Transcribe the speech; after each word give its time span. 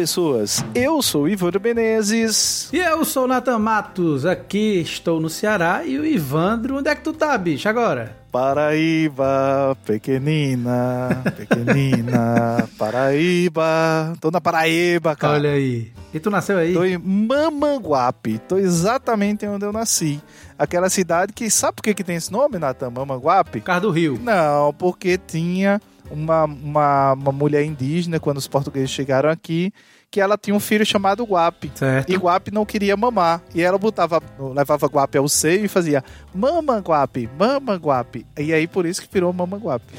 Pessoas. 0.00 0.64
Eu 0.74 1.02
sou 1.02 1.24
o 1.24 1.28
Ivandro 1.28 1.60
Menezes. 1.60 2.70
E 2.72 2.78
eu 2.78 3.04
sou 3.04 3.24
o 3.24 3.28
Nathan 3.28 3.58
Matos. 3.58 4.24
Aqui 4.24 4.80
estou 4.80 5.20
no 5.20 5.28
Ceará. 5.28 5.84
E 5.84 5.98
o 5.98 6.06
Ivandro, 6.06 6.78
onde 6.78 6.88
é 6.88 6.94
que 6.94 7.02
tu 7.02 7.12
tá, 7.12 7.36
bicho, 7.36 7.68
agora? 7.68 8.16
Paraíba, 8.32 9.76
pequenina, 9.84 11.22
pequenina, 11.36 12.66
Paraíba. 12.78 14.14
Tô 14.22 14.30
na 14.30 14.40
Paraíba, 14.40 15.14
cara. 15.14 15.34
Olha 15.34 15.50
aí. 15.50 15.92
E 16.14 16.18
tu 16.18 16.30
nasceu 16.30 16.56
aí? 16.56 16.72
Tô 16.72 16.82
em 16.82 16.96
Mamanguape. 16.96 18.38
Tô 18.48 18.56
exatamente 18.56 19.44
onde 19.46 19.66
eu 19.66 19.72
nasci. 19.72 20.18
Aquela 20.58 20.88
cidade 20.88 21.34
que. 21.34 21.50
Sabe 21.50 21.74
por 21.76 21.82
que, 21.82 21.92
que 21.92 22.04
tem 22.04 22.16
esse 22.16 22.32
nome, 22.32 22.58
Natan? 22.58 22.88
Mamanguape? 22.88 23.60
Por 23.60 23.80
do 23.80 23.90
rio. 23.90 24.18
Não, 24.22 24.72
porque 24.72 25.18
tinha 25.18 25.78
uma, 26.10 26.44
uma, 26.44 27.12
uma 27.12 27.32
mulher 27.32 27.64
indígena, 27.64 28.20
quando 28.20 28.38
os 28.38 28.48
portugueses 28.48 28.90
chegaram 28.90 29.30
aqui, 29.30 29.72
que 30.10 30.20
ela 30.20 30.36
tinha 30.36 30.54
um 30.54 30.60
filho 30.60 30.84
chamado 30.84 31.24
Guape. 31.24 31.70
Certo. 31.74 32.10
E 32.10 32.16
Guape 32.16 32.50
não 32.50 32.66
queria 32.66 32.96
mamar. 32.96 33.40
E 33.54 33.62
ela 33.62 33.78
botava, 33.78 34.20
levava 34.54 34.86
Guape 34.86 35.18
ao 35.18 35.28
seio 35.28 35.64
e 35.64 35.68
fazia 35.68 36.02
Mama 36.34 36.78
Guape, 36.78 37.28
Mama 37.38 37.76
Guape. 37.76 38.26
E 38.36 38.52
aí 38.52 38.66
por 38.66 38.86
isso 38.86 39.00
que 39.00 39.08
virou 39.12 39.32
Mama 39.32 39.56
Guape. 39.56 39.94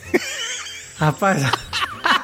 Rapaz. 0.97 1.43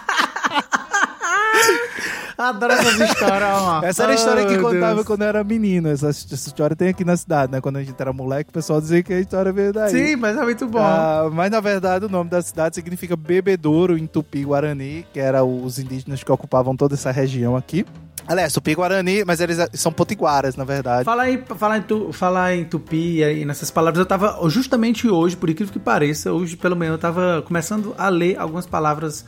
Adoro 2.38 2.74
essas 2.74 3.00
histórias, 3.00 3.62
mano. 3.62 3.86
Essa 3.86 4.04
era 4.04 4.12
a 4.12 4.16
história 4.16 4.44
oh, 4.44 4.48
que 4.48 4.58
contava 4.60 4.96
Deus. 4.96 5.08
quando 5.08 5.24
eu 5.24 5.28
era 5.28 5.44
menino. 5.44 5.90
Essa, 5.90 6.10
essa, 6.10 6.34
história 6.36 6.76
tem 6.76 6.90
aqui 6.90 7.04
na 7.04 7.18
cidade, 7.18 7.52
né? 7.52 7.60
Quando 7.60 7.78
a 7.78 7.84
gente 7.84 8.00
era 8.00 8.14
moleque, 8.14 8.52
o 8.52 8.54
pessoal 8.54 8.80
dizia 8.80 9.02
que 9.02 9.12
a 9.12 9.20
história 9.20 9.52
veio 9.52 9.74
daí. 9.74 9.90
Sim, 9.90 10.16
mas 10.18 10.38
é 10.38 10.44
muito 10.44 10.68
bom. 10.68 10.80
Ah, 10.80 11.30
mas 11.34 11.50
na 11.50 11.60
verdade 11.60 12.06
o 12.06 12.10
nome 12.10 12.30
da 12.30 12.42
cidade 12.42 12.76
significa 12.76 13.16
bebedouro 13.16 13.98
em 13.98 14.06
tupi-guarani, 14.06 15.06
que 15.12 15.20
era 15.20 15.44
os 15.44 15.80
indígenas 15.80 16.24
que 16.24 16.32
ocupavam 16.32 16.76
toda 16.76 16.94
essa 16.94 17.12
região 17.12 17.56
aqui. 17.56 17.86
Aliás, 18.28 18.54
Tupi-Guarani, 18.54 19.24
mas 19.26 19.40
eles 19.40 19.58
são 19.74 19.92
potiguaras, 19.92 20.56
na 20.56 20.64
verdade. 20.64 21.06
Falar 21.06 21.30
em, 21.30 21.42
falar 21.58 21.78
em, 21.78 21.82
tu, 21.82 22.12
falar 22.12 22.56
em 22.56 22.66
Tupi 22.66 23.22
e 23.22 23.46
nessas 23.46 23.72
palavras, 23.72 24.00
eu 24.00 24.06
tava 24.06 24.38
justamente 24.50 25.08
hoje, 25.08 25.38
por 25.38 25.50
incrível 25.50 25.72
que 25.72 25.80
pareça, 25.80 26.34
hoje 26.34 26.58
pelo 26.58 26.76
menos 26.76 26.96
eu 26.96 27.00
tava 27.00 27.42
começando 27.44 27.96
a 27.98 28.10
ler 28.10 28.38
algumas 28.38 28.66
palavras 28.66 29.26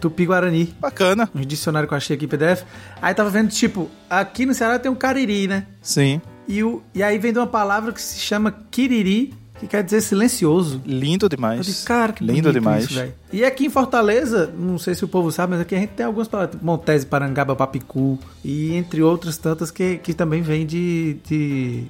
Tupi-Guarani. 0.00 0.74
Bacana. 0.78 1.30
Um 1.34 1.40
dicionário 1.40 1.88
que 1.88 1.94
eu 1.94 1.98
achei 1.98 2.16
aqui 2.16 2.26
PDF. 2.26 2.62
Aí 3.00 3.14
tava 3.14 3.30
vendo, 3.30 3.48
tipo, 3.48 3.90
aqui 4.10 4.44
no 4.44 4.52
Ceará 4.52 4.78
tem 4.78 4.90
um 4.90 4.94
cariri, 4.94 5.48
né? 5.48 5.66
Sim. 5.80 6.20
E, 6.46 6.62
o, 6.62 6.82
e 6.94 7.02
aí 7.02 7.18
vem 7.18 7.32
de 7.32 7.38
uma 7.38 7.46
palavra 7.46 7.92
que 7.92 8.00
se 8.00 8.20
chama 8.20 8.54
kiriri, 8.70 9.34
que 9.58 9.66
quer 9.66 9.82
dizer 9.82 10.00
silencioso. 10.00 10.80
Lindo 10.84 11.28
demais. 11.28 11.58
Eu 11.58 11.64
disse, 11.64 11.86
cara, 11.86 12.12
que 12.12 12.24
lindo 12.24 12.52
demais. 12.52 12.84
Isso, 12.90 13.04
e 13.32 13.44
aqui 13.44 13.66
em 13.66 13.70
Fortaleza, 13.70 14.52
não 14.56 14.78
sei 14.78 14.94
se 14.94 15.04
o 15.04 15.08
povo 15.08 15.30
sabe, 15.30 15.52
mas 15.52 15.60
aqui 15.60 15.74
a 15.74 15.78
gente 15.78 15.90
tem 15.90 16.06
algumas 16.06 16.28
palavras, 16.28 16.54
tipo 16.54 16.64
Montese, 16.64 17.06
Parangaba, 17.06 17.56
Papicu 17.56 18.18
e 18.44 18.74
entre 18.74 19.02
outras 19.02 19.36
tantas 19.36 19.70
que, 19.70 19.98
que 19.98 20.14
também 20.14 20.42
vem 20.42 20.66
de, 20.66 21.18
de 21.26 21.84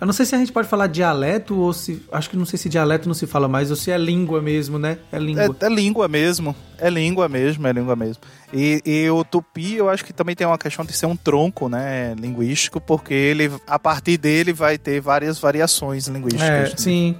eu 0.00 0.06
não 0.06 0.12
sei 0.12 0.24
se 0.24 0.34
a 0.34 0.38
gente 0.38 0.52
pode 0.52 0.68
falar 0.68 0.86
dialeto 0.86 1.58
ou 1.58 1.72
se. 1.72 2.00
Acho 2.12 2.30
que 2.30 2.36
não 2.36 2.44
sei 2.44 2.56
se 2.56 2.68
dialeto 2.68 3.08
não 3.08 3.14
se 3.14 3.26
fala 3.26 3.48
mais 3.48 3.70
ou 3.70 3.76
se 3.76 3.90
é 3.90 3.98
língua 3.98 4.40
mesmo, 4.40 4.78
né? 4.78 4.98
É 5.10 5.18
língua. 5.18 5.56
É, 5.60 5.66
é 5.66 5.68
língua 5.68 6.06
mesmo. 6.06 6.54
É 6.78 6.88
língua 6.88 7.28
mesmo, 7.28 7.66
é 7.66 7.72
língua 7.72 7.96
mesmo. 7.96 8.22
E, 8.54 8.80
e, 8.86 9.10
o 9.10 9.24
tupi, 9.24 9.74
eu 9.74 9.88
acho 9.88 10.04
que 10.04 10.12
também 10.12 10.36
tem 10.36 10.46
uma 10.46 10.56
questão 10.56 10.84
de 10.84 10.92
ser 10.92 11.06
um 11.06 11.16
tronco, 11.16 11.68
né? 11.68 12.14
Linguístico, 12.16 12.80
porque 12.80 13.12
ele, 13.12 13.50
a 13.66 13.78
partir 13.78 14.16
dele 14.16 14.52
vai 14.52 14.78
ter 14.78 15.00
várias 15.00 15.38
variações 15.38 16.06
linguísticas. 16.06 16.48
É, 16.48 16.62
né? 16.62 16.72
Sim. 16.76 17.16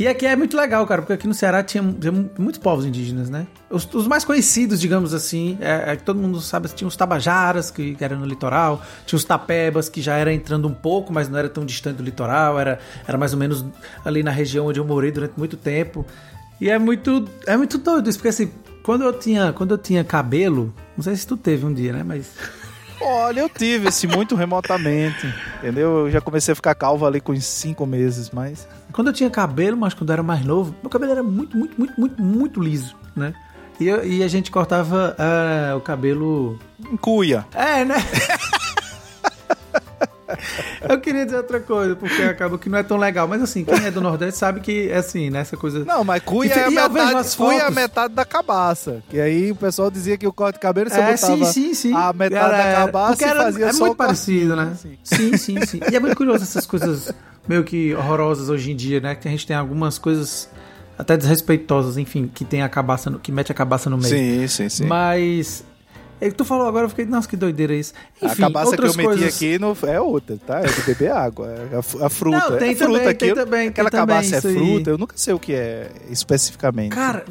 E 0.00 0.08
aqui 0.08 0.24
é 0.24 0.34
muito 0.34 0.56
legal, 0.56 0.86
cara, 0.86 1.02
porque 1.02 1.12
aqui 1.12 1.28
no 1.28 1.34
Ceará 1.34 1.62
tinha, 1.62 1.82
tinha 2.00 2.10
muitos 2.10 2.56
povos 2.58 2.86
indígenas, 2.86 3.28
né? 3.28 3.46
Os, 3.68 3.86
os 3.92 4.06
mais 4.08 4.24
conhecidos, 4.24 4.80
digamos 4.80 5.12
assim, 5.12 5.58
é, 5.60 5.92
é, 5.92 5.96
que 5.96 6.02
todo 6.02 6.18
mundo 6.18 6.40
sabe, 6.40 6.68
tinha 6.68 6.88
os 6.88 6.96
tabajaras, 6.96 7.70
que, 7.70 7.94
que 7.94 8.02
era 8.02 8.16
no 8.16 8.24
litoral, 8.24 8.80
tinha 9.04 9.18
os 9.18 9.24
tapebas, 9.24 9.90
que 9.90 10.00
já 10.00 10.16
era 10.16 10.32
entrando 10.32 10.66
um 10.66 10.72
pouco, 10.72 11.12
mas 11.12 11.28
não 11.28 11.38
era 11.38 11.50
tão 11.50 11.66
distante 11.66 11.96
do 11.96 12.02
litoral, 12.02 12.58
era, 12.58 12.78
era 13.06 13.18
mais 13.18 13.34
ou 13.34 13.38
menos 13.38 13.62
ali 14.02 14.22
na 14.22 14.30
região 14.30 14.68
onde 14.68 14.80
eu 14.80 14.86
morei 14.86 15.12
durante 15.12 15.34
muito 15.36 15.58
tempo. 15.58 16.06
E 16.58 16.70
é 16.70 16.78
muito, 16.78 17.28
é 17.46 17.54
muito 17.58 17.76
doido 17.76 18.08
isso, 18.08 18.18
porque 18.20 18.28
assim, 18.28 18.50
quando 18.82 19.04
eu 19.04 19.12
tinha, 19.12 19.52
quando 19.52 19.72
eu 19.72 19.78
tinha 19.78 20.02
cabelo, 20.02 20.74
não 20.96 21.04
sei 21.04 21.14
se 21.14 21.26
tu 21.26 21.36
teve 21.36 21.66
um 21.66 21.74
dia, 21.74 21.92
né, 21.92 22.02
mas 22.02 22.30
Olha, 23.00 23.40
eu 23.40 23.48
tive 23.48 23.88
esse 23.88 24.06
muito 24.06 24.34
remotamente, 24.34 25.32
entendeu? 25.58 26.06
Eu 26.06 26.10
já 26.10 26.20
comecei 26.20 26.52
a 26.52 26.54
ficar 26.54 26.74
calvo 26.74 27.06
ali 27.06 27.20
com 27.20 27.32
uns 27.32 27.44
cinco 27.44 27.86
meses, 27.86 28.30
mas... 28.30 28.68
Quando 28.92 29.08
eu 29.08 29.12
tinha 29.12 29.30
cabelo, 29.30 29.76
mas 29.76 29.94
quando 29.94 30.10
eu 30.10 30.14
era 30.14 30.22
mais 30.22 30.44
novo, 30.44 30.74
meu 30.82 30.90
cabelo 30.90 31.12
era 31.12 31.22
muito, 31.22 31.56
muito, 31.56 31.78
muito, 31.78 32.00
muito, 32.00 32.22
muito 32.22 32.60
liso, 32.60 32.94
né? 33.16 33.32
E, 33.78 33.88
eu, 33.88 34.04
e 34.04 34.22
a 34.22 34.28
gente 34.28 34.50
cortava 34.50 35.16
uh, 35.18 35.76
o 35.76 35.80
cabelo... 35.80 36.58
Em 36.78 36.96
cuia. 36.96 37.46
É, 37.54 37.84
né? 37.84 37.96
Eu 40.88 41.00
queria 41.00 41.24
dizer 41.24 41.38
outra 41.38 41.60
coisa, 41.60 41.96
porque 41.96 42.22
acaba 42.22 42.58
que 42.58 42.68
não 42.68 42.78
é 42.78 42.82
tão 42.82 42.96
legal. 42.96 43.26
Mas 43.28 43.42
assim, 43.42 43.64
quem 43.64 43.84
é 43.84 43.90
do 43.90 44.00
Nordeste 44.00 44.38
sabe 44.38 44.60
que 44.60 44.88
é 44.88 44.96
assim, 44.96 45.30
né? 45.30 45.40
Essa 45.40 45.56
coisa. 45.56 45.84
Não, 45.84 46.04
mas 46.04 46.22
cuia, 46.22 46.52
é, 46.52 46.64
a 46.66 46.70
metade, 46.70 47.36
cuia 47.36 47.58
é 47.58 47.66
a 47.66 47.70
metade 47.70 48.14
da 48.14 48.24
cabaça. 48.24 49.02
E 49.12 49.20
aí 49.20 49.50
o 49.50 49.56
pessoal 49.56 49.90
dizia 49.90 50.16
que 50.16 50.26
o 50.26 50.32
corte 50.32 50.56
de 50.56 50.60
cabelo 50.60 50.90
você 50.90 51.00
é, 51.00 51.12
botava 51.12 51.44
sim, 51.44 51.52
sim, 51.52 51.74
sim. 51.74 51.94
a 51.94 52.12
metade 52.12 52.54
era, 52.54 52.56
da 52.56 52.86
cabaça 52.86 53.24
era, 53.24 53.40
e 53.40 53.44
fazia 53.44 53.66
é 53.66 53.72
só 53.72 53.84
muito 53.84 53.96
parecido, 53.96 54.56
né? 54.56 54.76
Sim. 54.76 54.98
sim, 55.02 55.36
sim, 55.36 55.66
sim. 55.66 55.80
E 55.90 55.96
é 55.96 56.00
muito 56.00 56.16
curioso 56.16 56.42
essas 56.42 56.66
coisas 56.66 57.12
meio 57.48 57.64
que 57.64 57.94
horrorosas 57.94 58.48
hoje 58.48 58.70
em 58.70 58.76
dia, 58.76 59.00
né? 59.00 59.14
Que 59.14 59.28
a 59.28 59.30
gente 59.30 59.46
tem 59.46 59.56
algumas 59.56 59.98
coisas 59.98 60.48
até 61.00 61.16
desrespeitosas, 61.16 61.96
enfim, 61.96 62.30
que 62.32 62.44
tem 62.44 62.62
a 62.62 62.68
cabaça, 62.68 63.08
no, 63.08 63.18
que 63.18 63.32
mete 63.32 63.50
a 63.50 63.54
cabaça 63.54 63.88
no 63.88 63.96
meio. 63.96 64.08
Sim, 64.08 64.46
sim, 64.46 64.68
sim. 64.68 64.86
Mas 64.86 65.64
é 66.20 66.28
que 66.28 66.34
tu 66.34 66.44
falou 66.44 66.66
agora, 66.66 66.84
eu 66.84 66.88
fiquei, 66.90 67.06
nossa, 67.06 67.28
que 67.28 67.36
doideira 67.36 67.74
isso. 67.74 67.94
Enfim, 68.20 68.32
a 68.32 68.36
cabaça 68.36 68.76
que 68.76 68.82
eu 68.82 68.94
meti 68.94 69.02
coisas... 69.02 69.34
aqui 69.34 69.58
no, 69.58 69.76
é 69.86 70.00
outra, 70.00 70.36
tá? 70.46 70.60
É 70.60 70.66
de 70.66 70.82
beber 70.82 71.10
água. 71.10 71.48
É 71.48 71.76
a, 71.76 72.06
a, 72.06 72.10
fruta. 72.10 72.38
Não, 72.38 72.58
tem 72.58 72.72
a 72.72 72.76
fruta 72.76 72.92
também, 72.92 73.08
aqui. 73.08 73.24
Tem 73.24 73.34
também, 73.34 73.68
aquela 73.68 73.90
tem 73.90 74.00
cabaça 74.00 74.36
é 74.36 74.40
fruta, 74.40 74.90
eu 74.90 74.98
nunca 74.98 75.14
sei 75.16 75.32
o 75.32 75.38
que 75.38 75.54
é 75.54 75.90
especificamente. 76.10 76.92
Cara, 76.92 77.24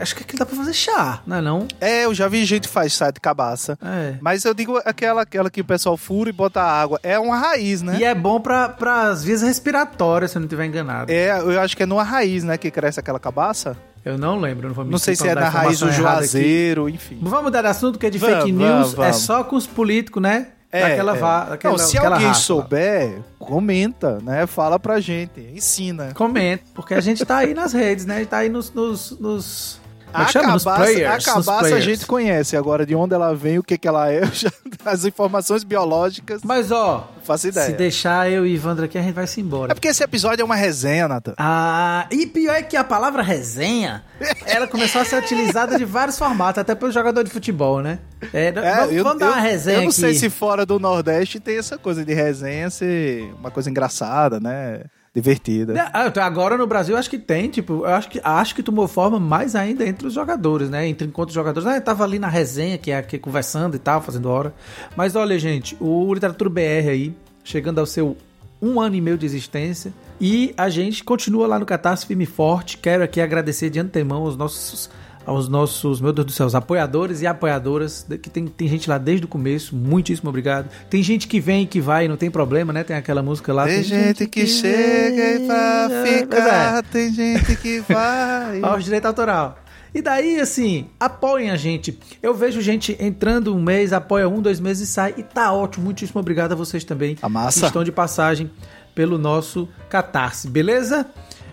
acho 0.00 0.16
que 0.16 0.22
aquilo 0.22 0.38
dá 0.38 0.46
pra 0.46 0.56
fazer 0.56 0.72
chá, 0.72 1.22
não 1.26 1.36
é 1.36 1.40
não? 1.42 1.68
É, 1.80 2.04
eu 2.06 2.14
já 2.14 2.28
vi 2.28 2.44
gente 2.44 2.66
que 2.66 2.72
faz 2.72 2.92
chá 2.92 3.10
de 3.10 3.20
cabaça. 3.20 3.78
É. 3.82 4.14
Mas 4.20 4.44
eu 4.44 4.54
digo 4.54 4.80
aquela, 4.84 5.22
aquela 5.22 5.50
que 5.50 5.60
o 5.60 5.64
pessoal 5.64 5.96
fura 5.96 6.30
e 6.30 6.32
bota 6.32 6.62
água. 6.62 6.98
É 7.02 7.18
uma 7.18 7.36
raiz, 7.36 7.82
né? 7.82 7.98
E 7.98 8.04
é 8.04 8.14
bom 8.14 8.40
pra, 8.40 8.74
as 9.10 9.22
vias 9.22 9.42
respiratórias, 9.42 10.30
se 10.30 10.38
eu 10.38 10.40
não 10.40 10.46
estiver 10.46 10.64
enganado. 10.64 11.12
É, 11.12 11.30
eu 11.38 11.60
acho 11.60 11.76
que 11.76 11.82
é 11.82 11.86
numa 11.86 12.02
raiz, 12.02 12.42
né, 12.42 12.56
que 12.56 12.70
cresce 12.70 12.98
aquela 12.98 13.20
cabaça. 13.20 13.76
Eu 14.04 14.16
não 14.16 14.38
lembro, 14.40 14.68
não 14.68 14.74
vou 14.74 14.84
me 14.84 14.90
Não 14.90 14.98
sei 14.98 15.14
se 15.14 15.28
é 15.28 15.34
na 15.34 15.48
raiz 15.48 15.80
do 15.80 15.90
juazeiro, 15.92 16.88
enfim. 16.88 17.18
Vamos 17.20 17.44
mudar 17.44 17.62
de 17.62 17.68
assunto, 17.68 17.98
que 17.98 18.06
é 18.06 18.10
de 18.10 18.18
vamos, 18.18 18.36
fake 18.36 18.52
news, 18.52 18.70
vamos, 18.70 18.92
é 18.92 18.96
vamos. 18.96 19.08
é 19.08 19.12
só 19.12 19.44
com 19.44 19.56
os 19.56 19.66
políticos, 19.66 20.22
né? 20.22 20.48
É, 20.72 20.88
daquela, 20.88 21.16
é. 21.16 21.50
Daquela, 21.50 21.76
não, 21.76 21.84
se 21.84 21.98
alguém 21.98 22.28
raça. 22.28 22.40
souber, 22.40 23.18
comenta, 23.38 24.18
né? 24.22 24.46
Fala 24.46 24.78
pra 24.78 25.00
gente, 25.00 25.40
ensina. 25.40 26.12
Comenta, 26.14 26.62
porque 26.74 26.94
a 26.94 27.00
gente 27.00 27.24
tá 27.26 27.38
aí 27.38 27.52
nas 27.52 27.72
redes, 27.72 28.06
né? 28.06 28.16
A 28.16 28.18
gente 28.18 28.28
tá 28.28 28.38
aí 28.38 28.48
nos, 28.48 28.72
nos, 28.72 29.18
nos 29.18 29.80
a 30.12 30.24
cabaça, 30.32 30.74
players, 30.74 31.28
a 31.28 31.34
cabaça 31.34 31.74
a 31.74 31.80
gente 31.80 32.06
conhece 32.06 32.56
agora 32.56 32.84
de 32.84 32.94
onde 32.94 33.14
ela 33.14 33.34
vem, 33.34 33.58
o 33.58 33.62
que 33.62 33.78
que 33.78 33.88
ela 33.88 34.10
é, 34.12 34.22
as 34.84 35.04
informações 35.04 35.64
biológicas. 35.64 36.42
Mas 36.44 36.70
ó, 36.70 37.08
faço 37.22 37.48
ideia. 37.48 37.66
Se 37.66 37.72
deixar 37.72 38.30
eu 38.30 38.46
e 38.46 38.54
Ivandro 38.54 38.84
aqui, 38.84 38.98
a 38.98 39.02
gente 39.02 39.14
vai 39.14 39.26
se 39.26 39.40
embora. 39.40 39.72
É 39.72 39.74
porque 39.74 39.88
esse 39.88 40.02
episódio 40.02 40.42
é 40.42 40.44
uma 40.44 40.56
resenha, 40.56 41.08
Nathan. 41.08 41.34
Ah, 41.38 42.06
e 42.10 42.26
pior 42.26 42.54
é 42.54 42.62
que 42.62 42.76
a 42.76 42.84
palavra 42.84 43.22
resenha, 43.22 44.04
ela 44.46 44.66
começou 44.66 45.00
a 45.00 45.04
ser 45.04 45.16
utilizada 45.22 45.78
de 45.78 45.84
vários 45.84 46.18
formatos, 46.18 46.60
até 46.60 46.74
pelo 46.74 46.92
jogador 46.92 47.22
de 47.22 47.30
futebol, 47.30 47.80
né? 47.80 47.98
É, 48.32 48.46
é 48.46 48.52
vamos, 48.52 48.92
eu, 48.92 49.04
vamos 49.04 49.18
dar 49.18 49.28
uma 49.28 49.40
resenha 49.40 49.76
Eu 49.78 49.82
não 49.82 49.88
aqui. 49.88 50.00
sei 50.00 50.14
se 50.14 50.28
fora 50.28 50.66
do 50.66 50.78
Nordeste 50.78 51.40
tem 51.40 51.56
essa 51.56 51.78
coisa 51.78 52.04
de 52.04 52.12
resenha 52.12 52.68
ser 52.70 53.32
uma 53.38 53.50
coisa 53.50 53.70
engraçada, 53.70 54.38
né? 54.38 54.82
Divertida. 55.14 55.90
Ah, 55.92 56.06
então 56.06 56.22
agora 56.22 56.56
no 56.56 56.66
Brasil 56.66 56.96
acho 56.96 57.10
que 57.10 57.18
tem, 57.18 57.48
tipo, 57.48 57.84
acho 57.84 58.08
que 58.08 58.20
acho 58.22 58.54
que 58.54 58.62
tomou 58.62 58.86
forma 58.86 59.18
mais 59.18 59.56
ainda 59.56 59.84
entre 59.84 60.06
os 60.06 60.14
jogadores, 60.14 60.70
né? 60.70 60.86
Entre 60.86 61.06
encontros 61.06 61.34
jogadores. 61.34 61.66
Ah, 61.66 61.76
eu 61.76 61.82
tava 61.82 62.04
ali 62.04 62.18
na 62.18 62.28
resenha, 62.28 62.78
que 62.78 62.90
é 62.90 62.98
aqui 62.98 63.18
conversando 63.18 63.76
e 63.76 63.78
tal, 63.78 64.00
fazendo 64.00 64.28
hora. 64.28 64.54
Mas 64.96 65.16
olha, 65.16 65.38
gente, 65.38 65.76
o 65.80 66.12
Literatura 66.14 66.50
BR 66.50 66.90
aí, 66.90 67.14
chegando 67.42 67.80
ao 67.80 67.86
seu 67.86 68.16
um 68.62 68.80
ano 68.80 68.94
e 68.94 69.00
meio 69.00 69.18
de 69.18 69.26
existência. 69.26 69.92
E 70.20 70.54
a 70.56 70.68
gente 70.68 71.02
continua 71.02 71.46
lá 71.46 71.58
no 71.58 71.64
Catarse 71.64 72.06
Firme 72.06 72.26
Forte. 72.26 72.76
Quero 72.76 73.02
aqui 73.02 73.20
agradecer 73.20 73.70
de 73.70 73.80
antemão 73.80 74.24
os 74.24 74.36
nossos 74.36 74.90
aos 75.26 75.48
nossos, 75.48 76.00
meu 76.00 76.12
Deus 76.12 76.26
do 76.26 76.32
céu, 76.32 76.46
os 76.46 76.54
apoiadores 76.54 77.20
e 77.22 77.26
apoiadoras, 77.26 78.06
que 78.22 78.30
tem, 78.30 78.46
tem 78.46 78.68
gente 78.68 78.88
lá 78.88 78.98
desde 78.98 79.26
o 79.26 79.28
começo, 79.28 79.76
muitíssimo 79.76 80.28
obrigado. 80.28 80.68
Tem 80.88 81.02
gente 81.02 81.28
que 81.28 81.40
vem 81.40 81.62
e 81.64 81.66
que 81.66 81.80
vai, 81.80 82.08
não 82.08 82.16
tem 82.16 82.30
problema, 82.30 82.72
né? 82.72 82.82
Tem 82.82 82.96
aquela 82.96 83.22
música 83.22 83.52
lá. 83.52 83.64
Tem, 83.64 83.74
tem 83.76 83.84
gente, 83.84 84.04
gente, 84.04 84.26
que, 84.26 84.40
que 84.42 84.46
chega 84.46 85.40
e 85.40 85.46
vai 85.46 85.92
é, 85.92 86.18
ficar, 86.18 86.78
é. 86.78 86.82
tem 86.82 87.12
gente 87.12 87.56
que 87.56 87.80
vai. 87.80 88.60
Aos 88.64 88.84
direito 88.84 89.06
autoral. 89.06 89.58
E 89.92 90.00
daí, 90.00 90.40
assim, 90.40 90.86
apoiem 90.98 91.50
a 91.50 91.56
gente. 91.56 91.98
Eu 92.22 92.32
vejo 92.32 92.60
gente 92.60 92.96
entrando 93.00 93.54
um 93.54 93.60
mês, 93.60 93.92
apoia 93.92 94.28
um, 94.28 94.40
dois 94.40 94.60
meses 94.60 94.88
e 94.88 94.92
sai. 94.92 95.14
E 95.16 95.22
tá 95.22 95.52
ótimo. 95.52 95.84
Muitíssimo 95.84 96.20
obrigado 96.20 96.52
a 96.52 96.54
vocês 96.54 96.84
também. 96.84 97.16
A 97.20 97.28
massa. 97.28 97.60
Que 97.60 97.66
estão 97.66 97.82
de 97.82 97.90
passagem 97.90 98.50
pelo 98.94 99.18
nosso 99.18 99.68
Catarse, 99.88 100.48
beleza? 100.48 101.06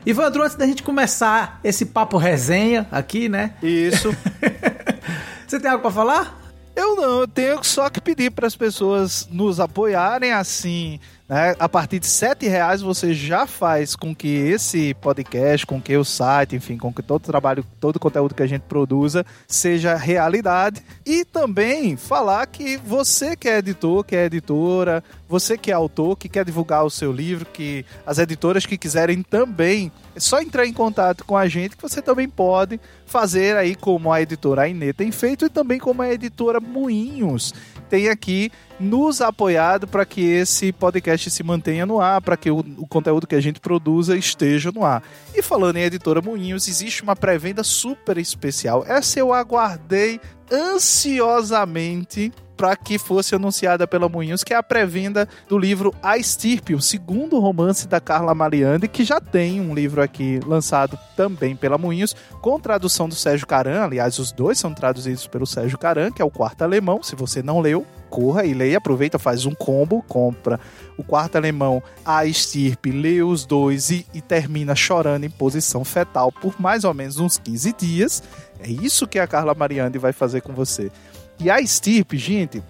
Ivandro, 0.08 0.42
antes 0.42 0.56
da 0.56 0.66
gente 0.66 0.84
começar 0.84 1.60
esse 1.62 1.88
papo 1.88 2.16
resenha 2.16 2.88
aqui, 2.90 3.28
né? 3.28 3.56
Isso. 3.62 4.16
Você 5.46 5.60
tem 5.60 5.70
algo 5.70 5.82
para 5.82 5.92
falar? 5.92 6.42
Eu 6.74 6.96
não, 6.96 7.20
eu 7.20 7.28
tenho 7.28 7.62
só 7.62 7.90
que 7.90 8.00
pedir 8.00 8.32
para 8.32 8.48
as 8.48 8.56
pessoas 8.56 9.28
nos 9.30 9.60
apoiarem 9.60 10.32
assim 10.32 10.98
né? 11.28 11.56
A 11.60 11.68
partir 11.68 12.00
de 12.00 12.08
sete 12.08 12.48
reais 12.48 12.82
você 12.82 13.14
já 13.14 13.46
faz 13.46 13.96
com 13.96 14.16
que 14.16 14.28
esse 14.28 14.94
podcast, 14.96 15.66
com 15.66 15.82
que 15.82 15.96
o 15.98 16.06
site, 16.06 16.56
enfim, 16.56 16.78
com 16.78 16.94
que 16.94 17.04
todo 17.04 17.24
o 17.24 17.28
trabalho, 17.28 17.66
todo 17.80 17.98
o 17.98 18.00
conteúdo 18.00 18.34
que 18.34 18.44
a 18.44 18.48
gente 18.48 18.62
produza 18.62 19.26
seja 19.46 19.96
realidade. 19.96 20.82
E 21.06 21.26
também 21.26 21.98
falar 21.98 22.46
que 22.46 22.78
você 22.78 23.36
que 23.36 23.50
é 23.50 23.58
editor, 23.58 24.06
que 24.06 24.16
é 24.16 24.26
editora, 24.26 25.04
você 25.28 25.58
que 25.58 25.70
é 25.70 25.74
autor, 25.74 26.18
que 26.18 26.30
quer 26.30 26.46
divulgar 26.46 26.86
o 26.86 26.90
seu 26.90 27.12
livro, 27.12 27.46
que 27.46 27.86
as 28.06 28.18
editoras 28.20 28.66
que 28.66 28.78
quiserem 28.78 29.22
também, 29.22 29.92
é 30.16 30.20
só 30.20 30.42
entrar 30.42 30.66
em 30.66 30.74
contato 30.74 31.26
com 31.26 31.36
a 31.36 31.48
gente 31.48 31.76
que 31.76 31.82
você 31.82 32.02
também 32.02 32.30
pode 32.30 32.80
fazer 33.06 33.56
aí 33.58 33.76
como 33.76 34.12
a 34.12 34.22
editora 34.22 34.68
Inê 34.68 34.94
tem 34.94 35.12
feito 35.12 35.46
e 35.46 35.50
também 35.50 35.80
como 35.80 36.02
a 36.02 36.14
editora 36.14 36.60
Moinhos 36.60 37.54
tem 37.90 38.10
aqui 38.10 38.52
nos 38.80 39.22
apoiado 39.22 39.88
para 39.88 40.06
que 40.06 40.22
esse 40.22 40.72
podcast 40.72 41.30
se 41.32 41.44
mantenha 41.44 41.86
no 41.86 42.00
ar, 42.00 42.22
para 42.22 42.38
que 42.38 42.52
o, 42.52 42.60
o, 42.60 42.88
conteúdo 42.88 43.26
que 43.26 43.36
a 43.36 43.42
gente 43.42 43.60
produza 43.60 44.16
esteja 44.16 44.72
no 44.72 44.86
ar. 44.86 45.02
E 45.34 45.42
falando 45.42 45.78
em 45.78 45.84
Editora 45.84 46.22
Moinhos, 46.22 46.68
existe 46.68 47.02
uma 47.02 47.16
pré-venda 47.16 47.64
super 47.64 48.18
especial. 48.18 48.84
Essa 48.88 49.20
eu 49.20 49.34
aguardei 49.34 50.20
ansiosamente 50.52 52.32
para 52.58 52.76
que 52.76 52.98
fosse 52.98 53.36
anunciada 53.36 53.88
pela 53.88 54.10
Moinhos, 54.10 54.44
que 54.44 54.54
é 54.54 54.58
a 54.58 54.64
pré-venda 54.64 55.30
do 55.48 55.58
livro 55.58 55.94
A 56.02 56.18
Estirpe, 56.18 56.74
o 56.74 56.82
segundo 56.82 57.40
romance 57.40 57.88
da 57.88 58.02
Carla 58.02 58.34
Mariani, 58.34 58.88
que 58.88 59.06
já 59.06 59.22
tem 59.22 59.62
um 59.62 59.76
livro 59.76 60.02
aqui 60.02 60.40
lançado 60.46 60.98
também 61.16 61.56
pela 61.56 61.78
Moinhos, 61.78 62.16
com 62.42 62.60
tradução 62.60 63.08
do 63.08 63.16
Sérgio 63.16 63.46
Caran. 63.46 63.84
Aliás, 63.84 64.18
os 64.18 64.32
dois 64.32 64.58
são 64.58 64.74
traduzidos 64.74 65.28
pelo 65.28 65.46
Sérgio 65.46 65.78
Caran, 65.78 66.12
que 66.12 66.22
é 66.22 66.26
o 66.26 66.32
quarto 66.32 66.64
alemão. 66.64 67.04
Se 67.04 67.16
você 67.16 67.44
não 67.44 67.60
leu, 67.60 67.86
corra 68.10 68.44
e 68.44 68.54
leia, 68.54 68.80
aproveita, 68.80 69.20
faz 69.20 69.46
um 69.46 69.54
combo, 69.54 70.02
compra 70.08 70.60
o 70.98 71.04
quarto 71.04 71.36
alemão, 71.36 71.82
a 72.04 72.26
estirpe, 72.26 72.92
lê 72.92 73.22
os 73.22 73.46
dois 73.46 73.92
e, 73.92 74.06
e, 74.14 74.22
termina 74.22 74.76
chorando 74.76 75.26
em 75.26 75.30
posição 75.30 75.86
fetal 75.86 76.32
por 76.32 76.60
mais 76.60 76.84
ou 76.84 76.94
menos 76.94 77.20
uns 77.20 77.38
15 77.38 77.74
dias. 77.74 78.24
É 78.60 78.70
isso 78.70 79.08
que 79.08 79.20
a 79.20 79.28
Carla 79.28 79.54
Mariani 79.54 79.98
vai 80.00 80.12
fazer 80.12 80.42
com 80.42 80.54
você. 80.54 80.92
E 81.40 81.50
a 81.52 81.62
estirpe, 81.62 82.18
gente, 82.18 82.64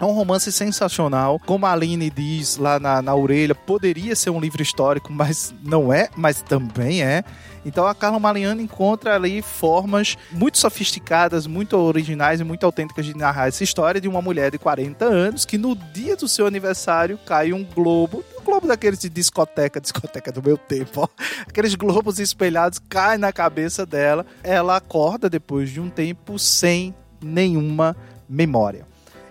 é 0.00 0.04
um 0.04 0.12
romance 0.12 0.50
sensacional. 0.52 1.40
Como 1.44 1.66
a 1.66 1.72
Aline 1.72 2.10
diz 2.10 2.56
lá 2.56 2.78
na, 2.78 3.02
na 3.02 3.14
orelha, 3.14 3.54
poderia 3.54 4.14
ser 4.14 4.30
um 4.30 4.40
livro 4.40 4.62
histórico, 4.62 5.12
mas 5.12 5.52
não 5.62 5.92
é, 5.92 6.08
mas 6.16 6.40
também 6.40 7.02
é. 7.02 7.24
Então 7.66 7.86
a 7.86 7.94
Carla 7.94 8.18
Mariani 8.18 8.62
encontra 8.62 9.14
ali 9.14 9.42
formas 9.42 10.16
muito 10.30 10.56
sofisticadas, 10.56 11.46
muito 11.46 11.76
originais 11.76 12.40
e 12.40 12.44
muito 12.44 12.64
autênticas 12.64 13.04
de 13.04 13.16
narrar 13.16 13.48
essa 13.48 13.64
história 13.64 14.00
de 14.00 14.08
uma 14.08 14.22
mulher 14.22 14.50
de 14.50 14.58
40 14.58 15.04
anos 15.04 15.44
que 15.44 15.58
no 15.58 15.74
dia 15.74 16.16
do 16.16 16.28
seu 16.28 16.46
aniversário 16.46 17.18
cai 17.26 17.52
um 17.52 17.64
globo 17.64 18.24
um 18.40 18.44
globo 18.44 18.66
daqueles 18.66 19.00
de 19.00 19.10
discoteca, 19.10 19.80
discoteca 19.80 20.32
do 20.32 20.42
meu 20.42 20.56
tempo, 20.56 21.02
ó. 21.02 21.08
Aqueles 21.46 21.74
globos 21.74 22.18
espelhados 22.18 22.80
caem 22.88 23.18
na 23.18 23.32
cabeça 23.32 23.84
dela. 23.84 24.24
Ela 24.42 24.76
acorda 24.76 25.28
depois 25.28 25.68
de 25.68 25.80
um 25.80 25.90
tempo 25.90 26.38
sem 26.38 26.94
nenhuma 27.20 27.96
memória. 28.28 28.86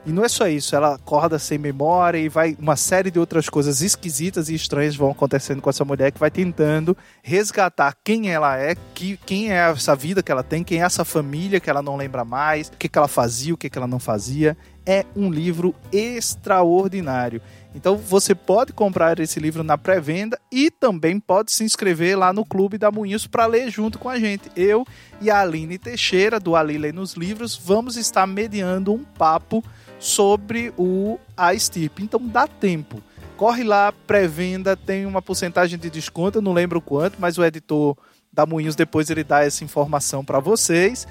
E 0.08 0.12
não 0.14 0.24
é 0.24 0.30
só 0.30 0.48
isso, 0.48 0.74
ela 0.74 0.96
acorda 0.96 1.38
sem 1.38 1.58
memória 1.58 2.18
e 2.18 2.30
vai 2.30 2.56
uma 2.58 2.78
série 2.78 3.12
de 3.12 3.20
outras 3.20 3.50
coisas 3.50 3.82
esquisitas 3.82 4.48
e 4.48 4.56
estranhas 4.56 4.96
vão 4.96 5.12
acontecendo 5.12 5.62
com 5.62 5.70
essa 5.70 5.84
mulher 5.84 6.14
que 6.14 6.20
vai 6.20 6.32
tentando 6.32 6.96
resgatar 7.22 7.94
quem 8.06 8.32
ela 8.32 8.58
é, 8.58 8.74
que, 8.94 9.18
quem 9.26 9.52
é 9.52 9.70
essa 9.70 9.94
vida 9.98 10.24
que 10.24 10.32
ela 10.32 10.44
tem, 10.44 10.64
quem 10.64 10.82
é 10.82 10.86
essa 10.86 11.04
família 11.04 11.60
que 11.60 11.70
ela 11.70 11.82
não 11.82 11.98
lembra 11.98 12.24
mais, 12.24 12.70
o 12.70 12.78
que, 12.78 12.88
que 12.88 12.98
ela 12.98 13.10
fazia, 13.10 13.54
o 13.54 13.58
que, 13.58 13.70
que 13.70 13.78
ela 13.78 13.86
não 13.86 14.00
fazia. 14.00 14.56
É 14.86 15.06
um 15.14 15.30
livro 15.30 15.76
extraordinário. 15.92 17.42
Então 17.76 17.98
você 17.98 18.34
pode 18.34 18.74
comprar 18.74 19.20
esse 19.20 19.40
livro 19.40 19.64
na 19.64 19.78
pré-venda 19.78 20.40
e 20.52 20.72
também 20.72 21.20
pode 21.20 21.52
se 21.52 21.64
inscrever 21.64 22.18
lá 22.18 22.34
no 22.34 22.46
Clube 22.46 22.78
da 22.78 22.92
Moinhos 22.92 23.28
para 23.28 23.46
ler 23.46 23.70
junto 23.70 24.00
com 24.00 24.10
a 24.10 24.20
gente. 24.20 24.52
Eu 24.56 24.86
e 25.22 25.30
a 25.30 25.42
Aline 25.42 25.78
Teixeira, 25.78 26.40
do 26.40 26.56
Ali 26.56 26.78
Lê 26.78 26.92
nos 26.92 27.14
Livros, 27.14 27.56
vamos 27.56 27.96
estar 27.96 28.26
mediando 28.26 28.94
um 28.94 29.04
papo 29.04 29.64
sobre 30.00 30.74
o 30.78 31.20
A 31.36 31.54
Estirpe. 31.54 32.04
Então 32.04 32.20
dá 32.26 32.48
tempo. 32.48 33.02
Corre 33.36 33.64
lá, 33.64 33.92
pré-venda, 33.92 34.76
tem 34.76 35.06
uma 35.06 35.22
porcentagem 35.22 35.78
de 35.78 35.92
desconto, 35.92 36.40
eu 36.40 36.42
não 36.42 36.54
lembro 36.54 36.82
quanto, 36.82 37.18
mas 37.20 37.38
o 37.38 37.46
editor 37.46 37.96
da 38.34 38.46
Moinhos 38.46 38.76
depois 38.76 39.10
ele 39.10 39.24
dá 39.24 39.44
essa 39.44 39.64
informação 39.64 40.26
para 40.26 40.40
vocês, 40.40 41.08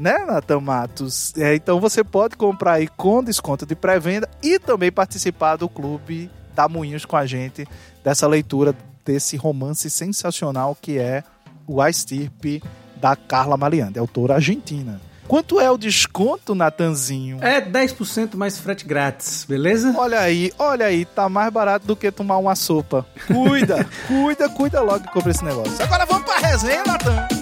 né, 0.00 0.24
Natan 0.24 0.60
Matos? 0.60 1.34
É, 1.36 1.54
então 1.54 1.78
você 1.78 2.02
pode 2.02 2.36
comprar 2.36 2.74
aí 2.74 2.88
com 2.88 3.22
desconto 3.22 3.66
de 3.66 3.76
pré-venda 3.76 4.28
e 4.42 4.58
também 4.58 4.90
participar 4.90 5.56
do 5.56 5.68
clube 5.68 6.30
da 6.54 6.68
Moinhos 6.68 7.04
com 7.04 7.16
a 7.16 7.26
gente, 7.26 7.68
dessa 8.02 8.26
leitura 8.26 8.74
desse 9.04 9.36
romance 9.36 9.88
sensacional 9.90 10.76
que 10.80 10.98
é 10.98 11.22
o 11.66 11.80
A 11.80 11.90
Estirpe 11.90 12.62
da 12.96 13.14
Carla 13.14 13.56
Mariani, 13.56 13.98
autora 13.98 14.34
argentina. 14.34 15.00
Quanto 15.28 15.60
é 15.60 15.70
o 15.70 15.78
desconto, 15.78 16.56
Natanzinho? 16.56 17.38
É 17.40 17.60
10% 17.60 18.34
mais 18.34 18.58
frete 18.58 18.84
grátis, 18.84 19.44
beleza? 19.48 19.94
Olha 19.96 20.18
aí, 20.18 20.50
olha 20.58 20.86
aí, 20.86 21.04
tá 21.04 21.28
mais 21.28 21.52
barato 21.52 21.86
do 21.86 21.94
que 21.94 22.10
tomar 22.10 22.38
uma 22.38 22.56
sopa. 22.56 23.06
Cuida, 23.28 23.86
cuida, 24.08 24.48
cuida 24.48 24.80
logo 24.80 25.04
que 25.04 25.12
compra 25.12 25.30
esse 25.30 25.44
negócio. 25.44 25.80
Agora 25.80 26.04
vamos 26.04 26.24
pra 26.24 26.48
resenha, 26.48 26.82
Natan. 26.84 27.39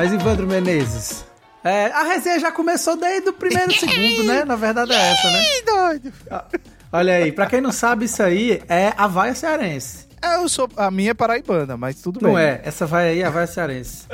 Mas 0.00 0.14
Ivandro 0.14 0.46
Menezes, 0.46 1.26
é, 1.62 1.88
a 1.88 2.04
resenha 2.04 2.40
já 2.40 2.50
começou 2.50 2.96
desde 2.96 3.28
o 3.28 3.34
primeiro 3.34 3.70
segundo, 3.78 4.24
né? 4.24 4.46
Na 4.46 4.56
verdade 4.56 4.94
é 4.94 5.12
essa, 5.12 5.30
né? 5.30 5.44
doido. 5.66 6.12
Ah, 6.30 6.44
olha 6.90 7.16
aí, 7.16 7.30
pra 7.30 7.44
quem 7.44 7.60
não 7.60 7.70
sabe, 7.70 8.06
isso 8.06 8.22
aí 8.22 8.62
é 8.66 8.94
a 8.96 9.06
vaia 9.06 9.34
cearense. 9.34 10.08
É, 10.22 10.36
eu 10.36 10.48
sou, 10.48 10.70
a 10.74 10.90
minha 10.90 11.10
é 11.10 11.14
paraibana, 11.14 11.76
mas 11.76 12.00
tudo 12.00 12.18
não 12.22 12.30
bem. 12.30 12.32
Não 12.32 12.38
é, 12.38 12.62
essa 12.64 12.86
vai 12.86 13.10
aí 13.10 13.20
é 13.20 13.26
a 13.26 13.30
vaia 13.30 13.46
cearense. 13.46 14.06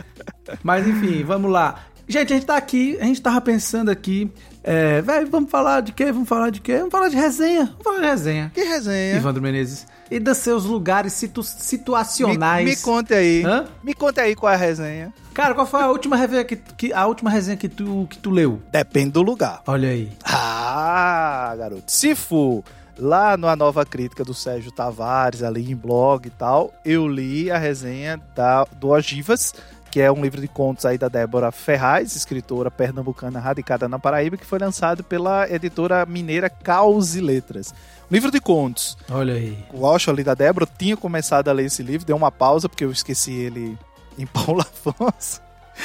mas 0.61 0.88
enfim, 0.88 1.23
vamos 1.23 1.52
lá. 1.52 1.87
Gente, 2.09 2.33
a 2.33 2.37
gente 2.37 2.47
tá 2.47 2.57
aqui, 2.57 2.99
a 3.00 3.05
gente 3.05 3.23
tava 3.23 3.40
pensando 3.40 3.88
aqui, 3.88 4.28
é, 4.64 5.00
velho, 5.02 5.28
vamos 5.31 5.49
falar 5.49 5.83
de 5.83 5.93
quê? 5.93 6.07
Vamos 6.07 6.28
falar 6.28 6.50
de 6.50 6.61
quê? 6.61 6.78
Vamos 6.78 6.90
falar 6.90 7.09
de 7.11 7.16
resenha. 7.16 7.66
Vamos 7.66 7.85
falar 7.85 8.00
de 8.00 8.07
resenha. 8.07 8.50
Que 8.52 8.64
resenha? 8.64 9.14
Ivandro 9.19 9.40
Menezes. 9.40 9.87
E 10.11 10.21
dos 10.21 10.39
seus 10.39 10.65
lugares 10.65 11.13
situ 11.13 11.43
situacionais. 11.43 12.65
Me, 12.65 12.71
me 12.71 12.77
conte 12.77 13.15
aí. 13.15 13.43
Hã? 13.45 13.67
Me 13.83 13.95
conte 13.95 14.21
aí 14.21 14.35
qual 14.35 14.53
é 14.53 14.55
a 14.55 14.59
resenha. 14.59 15.13
Cara, 15.35 15.55
qual 15.55 15.67
foi 15.67 15.83
a 15.83 15.91
última 15.91 16.17
resenha 16.17 16.45
que, 16.45 16.57
que, 16.57 16.93
a 16.93 17.07
última 17.07 17.29
resenha 17.29 17.57
que 17.57 17.69
tu, 17.69 18.07
que 18.09 18.19
tu 18.19 18.31
leu? 18.31 18.63
Depende 18.71 19.11
do 19.11 19.23
lugar. 19.23 19.63
Olha 19.67 19.91
aí. 19.91 20.11
Ah, 20.25 21.55
garoto. 21.59 21.85
Se 21.87 22.15
for 22.15 22.65
lá 22.99 23.37
na 23.37 23.55
nova 23.55 23.85
crítica 23.85 24.25
do 24.25 24.33
Sérgio 24.33 24.73
Tavares, 24.73 25.43
ali 25.43 25.71
em 25.71 25.77
blog 25.77 26.27
e 26.27 26.31
tal, 26.31 26.73
eu 26.85 27.07
li 27.07 27.51
a 27.51 27.59
resenha 27.59 28.21
da, 28.35 28.65
do 28.65 28.89
Ogivas, 28.89 29.55
que 29.97 30.00
é 30.03 30.12
um 30.12 30.21
livro 30.21 30.43
de 30.43 30.47
contos 30.47 30.85
aí 30.85 30.99
da 30.99 31.09
Débora 31.09 31.50
Ferraz, 31.50 32.15
escritora 32.15 32.71
pernambucana 32.71 33.41
radicada 33.41 33.88
na 33.88 33.99
Paraíba, 33.99 34.37
que 34.37 34.45
foi 34.45 34.59
lançado 34.59 35.03
pela 35.03 35.50
editora 35.50 36.05
mineira 36.05 36.50
Caos 36.50 37.17
e 37.17 37.21
Letras. 37.23 37.73
Livro 38.11 38.31
de 38.31 38.38
contos. 38.38 38.95
Olha 39.11 39.33
aí. 39.33 39.57
O 39.73 39.85
Osho 39.85 40.11
ali 40.11 40.23
da 40.23 40.35
Débora 40.35 40.69
tinha 40.79 40.99
começado 40.99 41.49
a 41.49 41.53
ler 41.55 41.65
esse 41.65 41.83
livro, 41.83 42.07
deu 42.07 42.15
uma 42.15 42.31
pausa 42.31 42.69
porque 42.69 42.85
eu 42.85 42.93
esqueci 42.93 43.33
ele 43.33 43.79
em 44.19 44.26
Paulo 44.26 44.61
Afonso. 44.69 45.41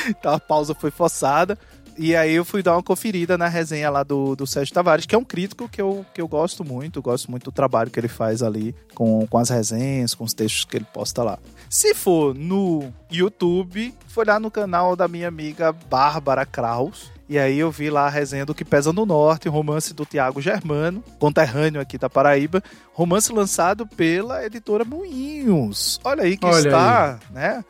Então 0.10 0.34
a 0.34 0.40
pausa 0.42 0.76
foi 0.76 0.92
forçada. 0.92 1.58
E 2.02 2.16
aí 2.16 2.34
eu 2.34 2.44
fui 2.44 2.64
dar 2.64 2.74
uma 2.74 2.82
conferida 2.82 3.38
na 3.38 3.48
resenha 3.48 3.88
lá 3.92 4.02
do, 4.02 4.36
do 4.36 4.48
Sérgio 4.48 4.74
Tavares, 4.74 5.06
que 5.06 5.14
é 5.14 5.18
um 5.18 5.24
crítico 5.24 5.70
que 5.70 5.80
eu, 5.80 6.04
que 6.12 6.20
eu 6.20 6.28
gosto 6.28 6.66
muito, 6.66 7.00
gosto 7.00 7.30
muito 7.30 7.44
do 7.44 7.52
trabalho 7.52 7.92
que 7.92 8.00
ele 8.00 8.08
faz 8.08 8.42
ali 8.42 8.76
com, 8.96 9.28
com 9.28 9.38
as 9.38 9.52
resenhas, 9.52 10.16
com 10.16 10.24
os 10.24 10.34
textos 10.34 10.66
que 10.66 10.78
ele 10.78 10.88
posta 10.92 11.22
lá. 11.22 11.38
Se 11.70 11.94
for 11.94 12.34
no 12.34 12.92
YouTube, 13.12 13.94
foi 14.08 14.26
lá 14.26 14.40
no 14.40 14.50
canal 14.50 14.96
da 14.96 15.08
minha 15.08 15.28
amiga 15.28 15.72
Bárbara 15.72 16.44
Kraus. 16.44 17.12
E 17.30 17.38
aí 17.38 17.60
eu 17.60 17.70
vi 17.70 17.92
lá 17.92 18.08
a 18.08 18.10
resenha 18.10 18.48
do 18.48 18.56
Que 18.56 18.66
Pesa 18.66 18.92
no 18.92 19.06
Norte, 19.06 19.48
romance 19.48 19.94
do 19.94 20.04
Tiago 20.04 20.42
Germano, 20.42 21.04
conterrâneo 21.20 21.80
aqui 21.80 22.00
da 22.00 22.10
Paraíba, 22.10 22.64
romance 22.94 23.32
lançado 23.32 23.86
pela 23.86 24.44
editora 24.44 24.84
Moinhos. 24.84 26.00
Olha 26.04 26.24
aí 26.24 26.36
que 26.36 26.48
Olha 26.48 26.68
está, 26.68 27.12
aí. 27.14 27.20
né? 27.32 27.66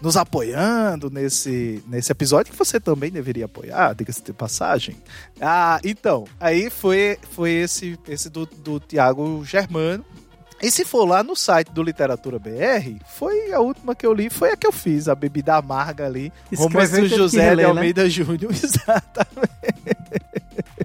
Nos 0.00 0.16
apoiando 0.16 1.10
nesse, 1.10 1.82
nesse 1.86 2.12
episódio 2.12 2.52
que 2.52 2.58
você 2.58 2.78
também 2.78 3.10
deveria 3.10 3.46
apoiar, 3.46 3.94
diga-se 3.94 4.22
de 4.22 4.32
passagem. 4.32 4.96
Ah, 5.40 5.80
então, 5.84 6.24
aí 6.38 6.70
foi, 6.70 7.18
foi 7.30 7.52
esse, 7.52 7.98
esse 8.08 8.28
do, 8.28 8.46
do 8.46 8.78
Tiago 8.78 9.44
Germano. 9.44 10.04
E 10.62 10.70
se 10.70 10.86
for 10.86 11.04
lá 11.04 11.22
no 11.22 11.36
site 11.36 11.70
do 11.70 11.82
Literatura 11.82 12.38
BR, 12.38 12.98
foi 13.14 13.52
a 13.52 13.60
última 13.60 13.94
que 13.94 14.06
eu 14.06 14.12
li, 14.14 14.30
foi 14.30 14.52
a 14.52 14.56
que 14.56 14.66
eu 14.66 14.72
fiz, 14.72 15.06
a 15.06 15.14
Bebida 15.14 15.56
Amarga 15.56 16.06
ali. 16.06 16.32
Romance 16.56 16.98
do 16.98 17.08
José 17.08 17.50
de 17.50 17.56
né? 17.56 17.64
Almeida 17.64 18.04
né? 18.04 18.08
Júnior, 18.08 18.52
exatamente. 18.52 19.95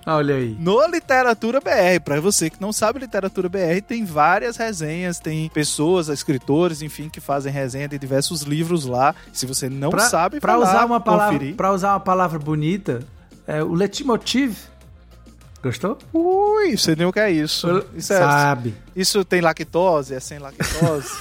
Olha 0.06 0.36
aí. 0.36 0.56
No 0.60 0.86
Literatura 0.88 1.60
BR, 1.60 2.02
para 2.04 2.20
você 2.20 2.50
que 2.50 2.60
não 2.60 2.74
sabe, 2.74 3.00
Literatura 3.00 3.48
BR 3.48 3.82
tem 3.88 4.04
várias 4.04 4.58
resenhas, 4.58 5.20
tem 5.20 5.50
pessoas, 5.50 6.08
escritores, 6.10 6.82
enfim, 6.82 7.10
que 7.10 7.20
fazem 7.20 7.52
resenha 7.52 7.88
de 7.88 7.98
diversos 7.98 8.42
livros 8.42 8.86
lá. 8.86 9.14
Se 9.32 9.46
você 9.46 9.70
não 9.70 9.90
pra, 9.90 10.02
sabe, 10.02 10.40
para 10.40 10.58
usar 10.58 10.86
uma 10.86 11.00
palavra, 11.00 11.54
para 11.56 11.72
usar 11.72 11.94
uma 11.94 12.00
palavra 12.00 12.40
bonita, 12.40 13.00
é, 13.48 13.64
o 13.64 13.74
leitmotiv 13.74 14.72
Gostou? 15.62 15.96
Ui, 16.12 16.76
sei 16.76 16.96
nem 16.96 17.06
o 17.06 17.14
que 17.14 17.20
é 17.20 17.30
isso. 17.30 17.68
isso 17.96 18.12
é, 18.12 18.18
Sabe. 18.18 18.74
Isso 18.96 19.24
tem 19.24 19.42
lactose? 19.42 20.16
É 20.16 20.20
sem 20.20 20.40
lactose? 20.40 21.12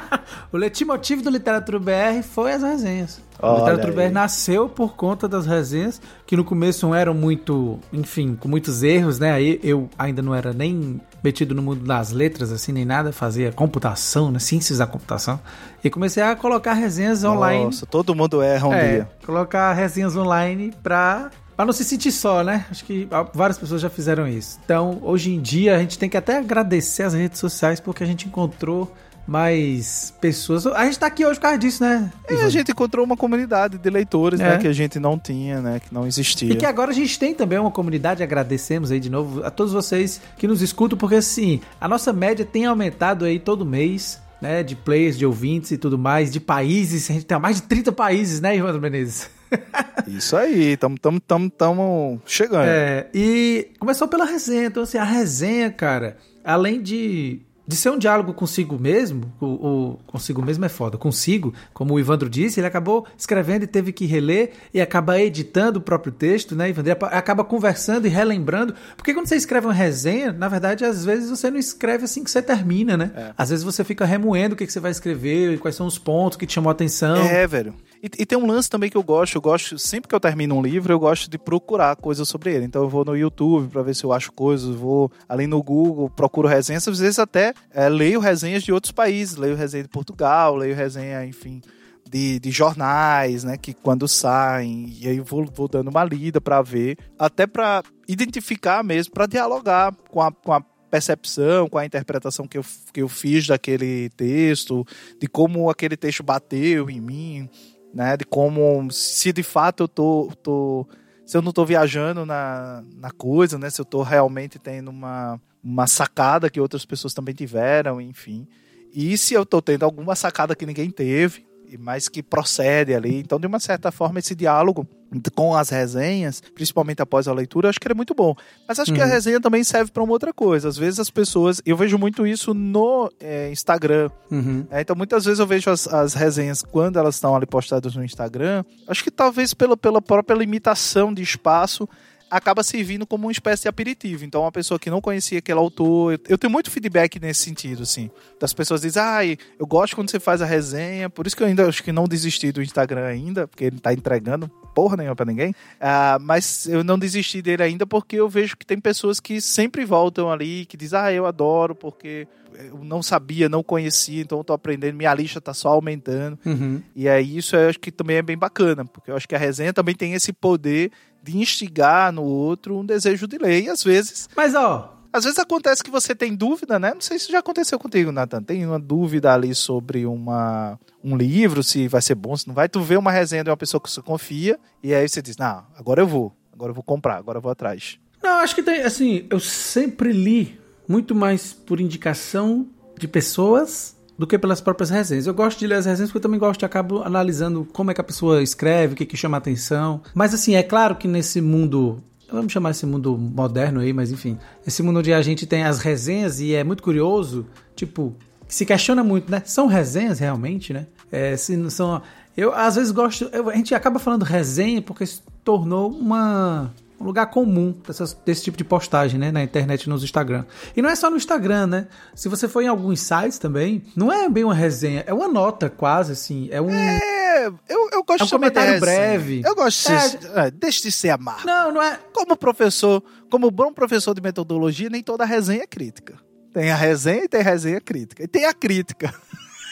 o 0.50 0.56
leitmotiv 0.56 1.20
do 1.20 1.28
Literatura 1.28 1.78
BR 1.78 2.22
foi 2.22 2.54
as 2.54 2.62
resenhas. 2.62 3.20
Olha 3.42 3.54
o 3.54 3.58
Literatura. 3.58 4.08
BR 4.08 4.12
nasceu 4.12 4.68
por 4.68 4.94
conta 4.94 5.28
das 5.28 5.46
resenhas, 5.46 6.00
que 6.24 6.36
no 6.36 6.44
começo 6.44 6.94
eram 6.94 7.12
muito, 7.12 7.78
enfim, 7.92 8.36
com 8.36 8.48
muitos 8.48 8.82
erros, 8.82 9.18
né? 9.18 9.32
Aí 9.32 9.58
eu 9.62 9.90
ainda 9.98 10.22
não 10.22 10.34
era 10.34 10.52
nem 10.52 11.00
metido 11.22 11.54
no 11.54 11.62
mundo 11.62 11.84
das 11.84 12.12
letras, 12.12 12.52
assim, 12.52 12.72
nem 12.72 12.84
nada, 12.84 13.12
fazia 13.12 13.52
computação, 13.52 14.30
né? 14.30 14.38
Ciências 14.38 14.78
da 14.78 14.86
computação. 14.86 15.40
E 15.82 15.90
comecei 15.90 16.22
a 16.22 16.34
colocar 16.36 16.74
resenhas 16.74 17.24
online. 17.24 17.64
Nossa, 17.64 17.84
todo 17.84 18.14
mundo 18.14 18.40
erra 18.40 18.68
um 18.68 18.72
é, 18.72 18.90
dia. 18.90 19.08
Colocar 19.26 19.72
resenhas 19.72 20.16
online 20.16 20.72
pra 20.82 21.30
Pra 21.56 21.66
não 21.66 21.72
se 21.72 21.84
sentir 21.84 22.10
só, 22.10 22.42
né? 22.42 22.64
Acho 22.70 22.84
que 22.84 23.06
várias 23.34 23.58
pessoas 23.58 23.80
já 23.80 23.90
fizeram 23.90 24.26
isso. 24.26 24.58
Então, 24.64 24.98
hoje 25.02 25.30
em 25.30 25.40
dia, 25.40 25.76
a 25.76 25.78
gente 25.78 25.98
tem 25.98 26.08
que 26.08 26.16
até 26.16 26.38
agradecer 26.38 27.02
as 27.02 27.12
redes 27.12 27.38
sociais 27.38 27.78
porque 27.78 28.02
a 28.02 28.06
gente 28.06 28.26
encontrou 28.26 28.90
mais 29.26 30.12
pessoas. 30.20 30.66
A 30.66 30.84
gente 30.84 30.98
tá 30.98 31.06
aqui 31.06 31.24
hoje 31.24 31.38
por 31.38 31.42
causa 31.42 31.58
disso, 31.58 31.82
né? 31.82 32.12
E 32.28 32.34
a 32.34 32.48
gente 32.48 32.72
encontrou 32.72 33.04
uma 33.04 33.16
comunidade 33.16 33.78
de 33.78 33.90
leitores, 33.90 34.40
né, 34.40 34.46
é. 34.46 34.50
né? 34.52 34.58
Que 34.58 34.68
a 34.68 34.72
gente 34.72 34.98
não 34.98 35.18
tinha, 35.18 35.60
né? 35.60 35.80
Que 35.80 35.92
não 35.92 36.06
existia. 36.06 36.52
E 36.52 36.56
que 36.56 36.66
agora 36.66 36.90
a 36.90 36.94
gente 36.94 37.18
tem 37.18 37.34
também 37.34 37.58
uma 37.58 37.70
comunidade. 37.70 38.22
Agradecemos 38.22 38.90
aí 38.90 39.00
de 39.00 39.10
novo 39.10 39.44
a 39.44 39.50
todos 39.50 39.72
vocês 39.72 40.20
que 40.36 40.46
nos 40.46 40.62
escutam, 40.62 40.98
porque 40.98 41.16
assim, 41.16 41.60
a 41.80 41.88
nossa 41.88 42.12
média 42.12 42.44
tem 42.44 42.66
aumentado 42.66 43.24
aí 43.24 43.38
todo 43.38 43.64
mês. 43.64 44.20
Né, 44.42 44.64
de 44.64 44.74
players, 44.74 45.16
de 45.16 45.24
ouvintes 45.24 45.70
e 45.70 45.78
tudo 45.78 45.96
mais, 45.96 46.32
de 46.32 46.40
países, 46.40 47.08
a 47.08 47.12
gente 47.12 47.24
tem 47.24 47.38
mais 47.38 47.60
de 47.60 47.62
30 47.62 47.92
países, 47.92 48.40
né, 48.40 48.56
Ivan 48.56 48.76
Menezes? 48.80 49.30
Isso 50.08 50.36
aí, 50.36 50.72
estamos 50.72 50.98
tamo, 51.00 51.20
tamo, 51.20 51.48
tamo 51.48 52.20
chegando. 52.26 52.66
É, 52.66 53.06
e 53.14 53.68
começou 53.78 54.08
pela 54.08 54.24
resenha. 54.24 54.66
Então, 54.66 54.82
assim, 54.82 54.98
a 54.98 55.04
resenha, 55.04 55.70
cara, 55.70 56.16
além 56.44 56.82
de 56.82 57.40
de 57.66 57.76
ser 57.76 57.90
um 57.90 57.98
diálogo 57.98 58.34
consigo 58.34 58.78
mesmo, 58.78 59.32
o, 59.40 59.46
o, 59.46 59.98
consigo 60.06 60.42
mesmo 60.42 60.64
é 60.64 60.68
foda, 60.68 60.98
consigo, 60.98 61.54
como 61.72 61.94
o 61.94 62.00
Ivandro 62.00 62.28
disse, 62.28 62.60
ele 62.60 62.66
acabou 62.66 63.06
escrevendo 63.16 63.62
e 63.64 63.66
teve 63.66 63.92
que 63.92 64.04
reler 64.04 64.52
e 64.74 64.80
acaba 64.80 65.20
editando 65.20 65.78
o 65.78 65.82
próprio 65.82 66.12
texto, 66.12 66.56
né, 66.56 66.70
Ivandro? 66.70 66.92
Acaba 67.02 67.44
conversando 67.44 68.06
e 68.06 68.10
relembrando, 68.10 68.74
porque 68.96 69.14
quando 69.14 69.26
você 69.26 69.36
escreve 69.36 69.66
uma 69.66 69.72
resenha, 69.72 70.32
na 70.32 70.48
verdade, 70.48 70.84
às 70.84 71.04
vezes 71.04 71.30
você 71.30 71.50
não 71.50 71.58
escreve 71.58 72.04
assim 72.04 72.24
que 72.24 72.30
você 72.30 72.42
termina, 72.42 72.96
né? 72.96 73.12
É. 73.14 73.32
Às 73.36 73.50
vezes 73.50 73.64
você 73.64 73.84
fica 73.84 74.04
remoendo 74.04 74.54
o 74.54 74.58
que, 74.58 74.66
que 74.66 74.72
você 74.72 74.80
vai 74.80 74.90
escrever, 74.90 75.58
quais 75.58 75.76
são 75.76 75.86
os 75.86 75.98
pontos 75.98 76.36
que 76.36 76.46
te 76.46 76.54
chamou 76.54 76.68
a 76.68 76.72
atenção. 76.72 77.16
É, 77.16 77.46
velho. 77.46 77.74
E, 78.02 78.10
e, 78.18 78.26
tem 78.26 78.36
um 78.36 78.46
lance 78.46 78.68
também 78.68 78.90
que 78.90 78.96
eu 78.96 79.02
gosto, 79.02 79.36
eu 79.36 79.40
gosto, 79.40 79.78
sempre 79.78 80.08
que 80.08 80.14
eu 80.14 80.18
termino 80.18 80.56
um 80.56 80.62
livro, 80.62 80.92
eu 80.92 80.98
gosto 80.98 81.30
de 81.30 81.38
procurar 81.38 81.94
coisas 81.94 82.28
sobre 82.28 82.52
ele. 82.52 82.64
Então 82.64 82.82
eu 82.82 82.88
vou 82.88 83.04
no 83.04 83.16
YouTube 83.16 83.68
para 83.68 83.82
ver 83.82 83.94
se 83.94 84.02
eu 84.02 84.12
acho 84.12 84.32
coisas, 84.32 84.74
vou 84.74 85.10
ali 85.28 85.46
no 85.46 85.62
Google, 85.62 86.10
procuro 86.10 86.48
resenhas, 86.48 86.88
às 86.88 86.98
vezes 86.98 87.20
até 87.20 87.51
é, 87.72 87.88
leio 87.88 88.20
resenhas 88.20 88.62
de 88.62 88.72
outros 88.72 88.92
países, 88.92 89.36
leio 89.36 89.56
resenha 89.56 89.82
de 89.82 89.88
Portugal, 89.88 90.56
leio 90.56 90.74
resenha, 90.74 91.24
enfim, 91.24 91.60
de, 92.08 92.38
de, 92.38 92.50
jornais, 92.50 93.44
né, 93.44 93.56
que 93.56 93.72
quando 93.72 94.06
saem, 94.06 94.92
e 95.00 95.08
aí 95.08 95.20
vou, 95.20 95.46
vou 95.46 95.68
dando 95.68 95.88
uma 95.88 96.04
lida 96.04 96.40
para 96.40 96.60
ver, 96.60 96.98
até 97.18 97.46
para 97.46 97.82
identificar 98.06 98.84
mesmo, 98.84 99.12
para 99.12 99.26
dialogar 99.26 99.94
com 100.10 100.20
a, 100.20 100.30
com 100.30 100.52
a 100.52 100.60
percepção, 100.90 101.70
com 101.70 101.78
a 101.78 101.86
interpretação 101.86 102.46
que 102.46 102.58
eu, 102.58 102.64
que 102.92 103.00
eu 103.00 103.08
fiz 103.08 103.46
daquele 103.46 104.10
texto, 104.10 104.86
de 105.18 105.26
como 105.26 105.70
aquele 105.70 105.96
texto 105.96 106.22
bateu 106.22 106.90
em 106.90 107.00
mim, 107.00 107.48
né? 107.94 108.14
De 108.14 108.26
como, 108.26 108.90
se 108.90 109.32
de 109.32 109.42
fato 109.42 109.84
eu 109.84 109.88
tô, 109.88 110.30
tô 110.42 110.86
se 111.24 111.34
eu 111.34 111.40
não 111.40 111.50
tô 111.50 111.64
viajando 111.64 112.26
na, 112.26 112.84
na 112.94 113.10
coisa, 113.10 113.58
né? 113.58 113.70
Se 113.70 113.80
eu 113.80 113.86
tô 113.86 114.02
realmente 114.02 114.58
tendo 114.58 114.90
uma, 114.90 115.40
uma 115.62 115.86
sacada 115.86 116.50
que 116.50 116.60
outras 116.60 116.84
pessoas 116.84 117.14
também 117.14 117.34
tiveram, 117.34 118.00
enfim. 118.00 118.46
E 118.94 119.16
se 119.16 119.34
eu 119.34 119.46
tô 119.46 119.62
tendo 119.62 119.84
alguma 119.84 120.14
sacada 120.14 120.54
que 120.54 120.66
ninguém 120.66 120.90
teve, 120.90 121.46
mas 121.78 122.08
que 122.08 122.22
procede 122.22 122.94
ali. 122.94 123.18
Então, 123.18 123.38
de 123.38 123.46
uma 123.46 123.58
certa 123.58 123.90
forma, 123.90 124.18
esse 124.18 124.34
diálogo 124.34 124.86
com 125.34 125.54
as 125.54 125.68
resenhas, 125.68 126.42
principalmente 126.54 127.02
após 127.02 127.28
a 127.28 127.32
leitura, 127.32 127.68
acho 127.68 127.78
que 127.78 127.86
ele 127.86 127.92
é 127.92 127.96
muito 127.96 128.14
bom. 128.14 128.34
Mas 128.66 128.78
acho 128.78 128.90
uhum. 128.90 128.96
que 128.96 129.02
a 129.02 129.04
uhum. 129.04 129.10
resenha 129.10 129.40
também 129.40 129.62
serve 129.62 129.90
para 129.90 130.02
uma 130.02 130.12
outra 130.12 130.32
coisa. 130.32 130.68
Às 130.68 130.76
vezes 130.76 131.00
as 131.00 131.10
pessoas. 131.10 131.60
Eu 131.66 131.76
vejo 131.76 131.98
muito 131.98 132.26
isso 132.26 132.54
no 132.54 133.10
é, 133.20 133.50
Instagram. 133.50 134.10
Uhum. 134.30 134.66
É, 134.70 134.80
então, 134.80 134.96
muitas 134.96 135.24
vezes 135.24 135.38
eu 135.38 135.46
vejo 135.46 135.70
as, 135.70 135.86
as 135.86 136.14
resenhas 136.14 136.62
quando 136.62 136.98
elas 136.98 137.16
estão 137.16 137.36
ali 137.36 137.46
postadas 137.46 137.94
no 137.94 138.04
Instagram. 138.04 138.64
Acho 138.88 139.04
que 139.04 139.10
talvez 139.10 139.52
pela, 139.52 139.76
pela 139.76 140.00
própria 140.00 140.34
limitação 140.34 141.12
de 141.12 141.22
espaço 141.22 141.88
acaba 142.32 142.62
servindo 142.62 143.06
como 143.06 143.26
uma 143.26 143.32
espécie 143.32 143.62
de 143.62 143.68
aperitivo. 143.68 144.24
Então, 144.24 144.40
uma 144.40 144.50
pessoa 144.50 144.80
que 144.80 144.88
não 144.88 145.02
conhecia 145.02 145.38
aquele 145.38 145.58
autor, 145.58 146.18
eu 146.26 146.38
tenho 146.38 146.50
muito 146.50 146.70
feedback 146.70 147.20
nesse 147.20 147.42
sentido, 147.42 147.82
assim. 147.82 148.10
Das 148.40 148.54
pessoas 148.54 148.80
dizem, 148.80 149.02
ai, 149.02 149.38
ah, 149.38 149.44
eu 149.58 149.66
gosto 149.66 149.94
quando 149.94 150.10
você 150.10 150.18
faz 150.18 150.40
a 150.40 150.46
resenha, 150.46 151.10
por 151.10 151.26
isso 151.26 151.36
que 151.36 151.42
eu 151.42 151.46
ainda 151.46 151.68
acho 151.68 151.84
que 151.84 151.92
não 151.92 152.08
desisti 152.08 152.50
do 152.50 152.62
Instagram 152.62 153.04
ainda, 153.04 153.46
porque 153.46 153.64
ele 153.64 153.78
tá 153.78 153.92
entregando 153.92 154.48
porra 154.74 154.96
nenhuma 154.96 155.14
pra 155.14 155.26
ninguém. 155.26 155.50
Uh, 155.50 156.18
mas 156.22 156.66
eu 156.66 156.82
não 156.82 156.98
desisti 156.98 157.42
dele 157.42 157.62
ainda 157.62 157.86
porque 157.86 158.16
eu 158.16 158.30
vejo 158.30 158.56
que 158.56 158.64
tem 158.64 158.80
pessoas 158.80 159.20
que 159.20 159.38
sempre 159.38 159.84
voltam 159.84 160.30
ali, 160.32 160.64
que 160.64 160.76
dizem, 160.76 160.98
ah, 160.98 161.12
eu 161.12 161.26
adoro 161.26 161.74
porque 161.74 162.26
eu 162.54 162.82
não 162.82 163.02
sabia, 163.02 163.48
não 163.48 163.62
conhecia, 163.62 164.22
então 164.22 164.38
eu 164.38 164.44
tô 164.44 164.54
aprendendo, 164.54 164.96
minha 164.96 165.12
lista 165.14 165.38
tá 165.38 165.52
só 165.52 165.68
aumentando. 165.68 166.38
Uhum. 166.46 166.82
E 166.96 167.08
aí 167.10 167.36
isso 167.36 167.56
eu 167.56 167.68
acho 167.68 167.78
que 167.78 167.92
também 167.92 168.16
é 168.16 168.22
bem 168.22 168.38
bacana, 168.38 168.86
porque 168.86 169.10
eu 169.10 169.16
acho 169.16 169.28
que 169.28 169.34
a 169.34 169.38
resenha 169.38 169.72
também 169.72 169.94
tem 169.94 170.14
esse 170.14 170.32
poder 170.32 170.90
de 171.22 171.38
instigar 171.38 172.12
no 172.12 172.22
outro 172.22 172.78
um 172.78 172.84
desejo 172.84 173.26
de 173.26 173.38
ler. 173.38 173.64
E 173.64 173.68
às 173.68 173.82
vezes. 173.82 174.28
Mas, 174.36 174.54
ó. 174.54 174.98
Às 175.12 175.24
vezes 175.24 175.38
acontece 175.38 175.84
que 175.84 175.90
você 175.90 176.14
tem 176.14 176.34
dúvida, 176.34 176.78
né? 176.78 176.94
Não 176.94 177.00
sei 177.02 177.18
se 177.18 177.30
já 177.30 177.40
aconteceu 177.40 177.78
contigo, 177.78 178.10
Nathan. 178.10 178.42
Tem 178.42 178.64
uma 178.66 178.80
dúvida 178.80 179.34
ali 179.34 179.54
sobre 179.54 180.06
uma, 180.06 180.80
um 181.04 181.14
livro, 181.14 181.62
se 181.62 181.86
vai 181.86 182.00
ser 182.00 182.14
bom, 182.14 182.34
se 182.34 182.48
não 182.48 182.54
vai. 182.54 182.66
Tu 182.66 182.80
vê 182.80 182.96
uma 182.96 183.12
resenha 183.12 183.44
de 183.44 183.50
uma 183.50 183.56
pessoa 183.56 183.78
que 183.78 183.90
você 183.90 184.00
confia, 184.00 184.58
e 184.82 184.94
aí 184.94 185.06
você 185.06 185.20
diz: 185.20 185.36
Não, 185.36 185.64
agora 185.76 186.00
eu 186.00 186.06
vou. 186.06 186.34
Agora 186.50 186.70
eu 186.70 186.74
vou 186.74 186.82
comprar, 186.82 187.16
agora 187.16 187.36
eu 187.36 187.42
vou 187.42 187.52
atrás. 187.52 187.98
Não, 188.22 188.38
acho 188.38 188.54
que 188.54 188.62
tem, 188.62 188.82
assim, 188.82 189.26
eu 189.28 189.38
sempre 189.38 190.12
li 190.12 190.58
muito 190.88 191.14
mais 191.14 191.52
por 191.52 191.78
indicação 191.80 192.66
de 192.98 193.06
pessoas 193.06 193.96
do 194.18 194.26
que 194.26 194.38
pelas 194.38 194.60
próprias 194.60 194.90
resenhas. 194.90 195.26
Eu 195.26 195.34
gosto 195.34 195.58
de 195.58 195.66
ler 195.66 195.76
as 195.76 195.86
resenhas 195.86 196.10
porque 196.10 196.18
eu 196.18 196.22
também 196.22 196.38
gosto 196.38 196.60
de 196.60 196.66
acabo 196.66 197.02
analisando 197.02 197.66
como 197.72 197.90
é 197.90 197.94
que 197.94 198.00
a 198.00 198.04
pessoa 198.04 198.42
escreve, 198.42 198.94
o 198.94 198.96
que, 198.96 199.06
que 199.06 199.16
chama 199.16 199.36
atenção. 199.36 200.00
Mas 200.14 200.34
assim, 200.34 200.54
é 200.54 200.62
claro 200.62 200.96
que 200.96 201.08
nesse 201.08 201.40
mundo 201.40 202.02
vamos 202.30 202.52
chamar 202.52 202.70
esse 202.70 202.86
mundo 202.86 203.16
moderno 203.16 203.80
aí, 203.80 203.92
mas 203.92 204.10
enfim, 204.10 204.38
esse 204.66 204.82
mundo 204.82 205.00
onde 205.00 205.12
a 205.12 205.20
gente 205.20 205.46
tem 205.46 205.64
as 205.64 205.78
resenhas 205.78 206.40
e 206.40 206.54
é 206.54 206.64
muito 206.64 206.82
curioso, 206.82 207.46
tipo, 207.76 208.16
se 208.48 208.64
questiona 208.64 209.04
muito, 209.04 209.30
né? 209.30 209.42
São 209.44 209.66
resenhas 209.66 210.18
realmente, 210.18 210.72
né? 210.72 210.86
É, 211.10 211.36
se 211.36 211.56
não 211.56 211.70
são. 211.70 212.00
Eu 212.36 212.54
às 212.54 212.76
vezes 212.76 212.90
gosto. 212.90 213.28
Eu, 213.32 213.50
a 213.50 213.54
gente 213.54 213.74
acaba 213.74 213.98
falando 213.98 214.24
resenha 214.24 214.80
porque 214.80 215.04
se 215.04 215.20
tornou 215.44 215.90
uma 215.90 216.72
um 217.02 217.06
lugar 217.06 217.26
comum 217.26 217.74
dessas, 217.86 218.14
desse 218.24 218.44
tipo 218.44 218.56
de 218.56 218.64
postagem, 218.64 219.18
né? 219.18 219.32
Na 219.32 219.42
internet, 219.42 219.88
nos 219.88 220.02
Instagram. 220.02 220.44
E 220.76 220.80
não 220.80 220.88
é 220.88 220.94
só 220.94 221.10
no 221.10 221.16
Instagram, 221.16 221.66
né? 221.66 221.86
Se 222.14 222.28
você 222.28 222.48
for 222.48 222.62
em 222.62 222.68
alguns 222.68 223.00
sites 223.00 223.38
também, 223.38 223.82
não 223.96 224.10
é 224.12 224.28
bem 224.28 224.44
uma 224.44 224.54
resenha, 224.54 225.04
é 225.06 225.12
uma 225.12 225.28
nota 225.28 225.68
quase, 225.68 226.12
assim. 226.12 226.48
É 226.50 226.60
um. 226.60 226.70
É, 226.70 227.48
eu, 227.68 227.90
eu 227.92 228.04
gosto 228.04 228.22
é 228.22 228.24
um 228.24 228.26
de 228.26 228.32
comentário 228.32 228.80
breve. 228.80 229.42
Eu 229.44 229.54
gosto 229.54 229.88
de. 229.88 230.26
É, 230.28 230.46
é, 230.46 230.50
deixa 230.50 230.82
de 230.82 230.92
ser 230.92 231.10
amargo. 231.10 231.46
Não, 231.46 231.72
não 231.72 231.82
é. 231.82 231.98
Como 232.12 232.36
professor, 232.36 233.02
como 233.28 233.50
bom 233.50 233.72
professor 233.72 234.14
de 234.14 234.20
metodologia, 234.20 234.88
nem 234.88 235.02
toda 235.02 235.24
resenha 235.24 235.62
é 235.62 235.66
crítica. 235.66 236.14
Tem 236.52 236.70
a 236.70 236.76
resenha 236.76 237.24
e 237.24 237.28
tem 237.28 237.40
a 237.40 237.44
resenha 237.44 237.80
crítica. 237.80 238.22
E 238.22 238.28
tem 238.28 238.44
a 238.44 238.54
crítica. 238.54 239.12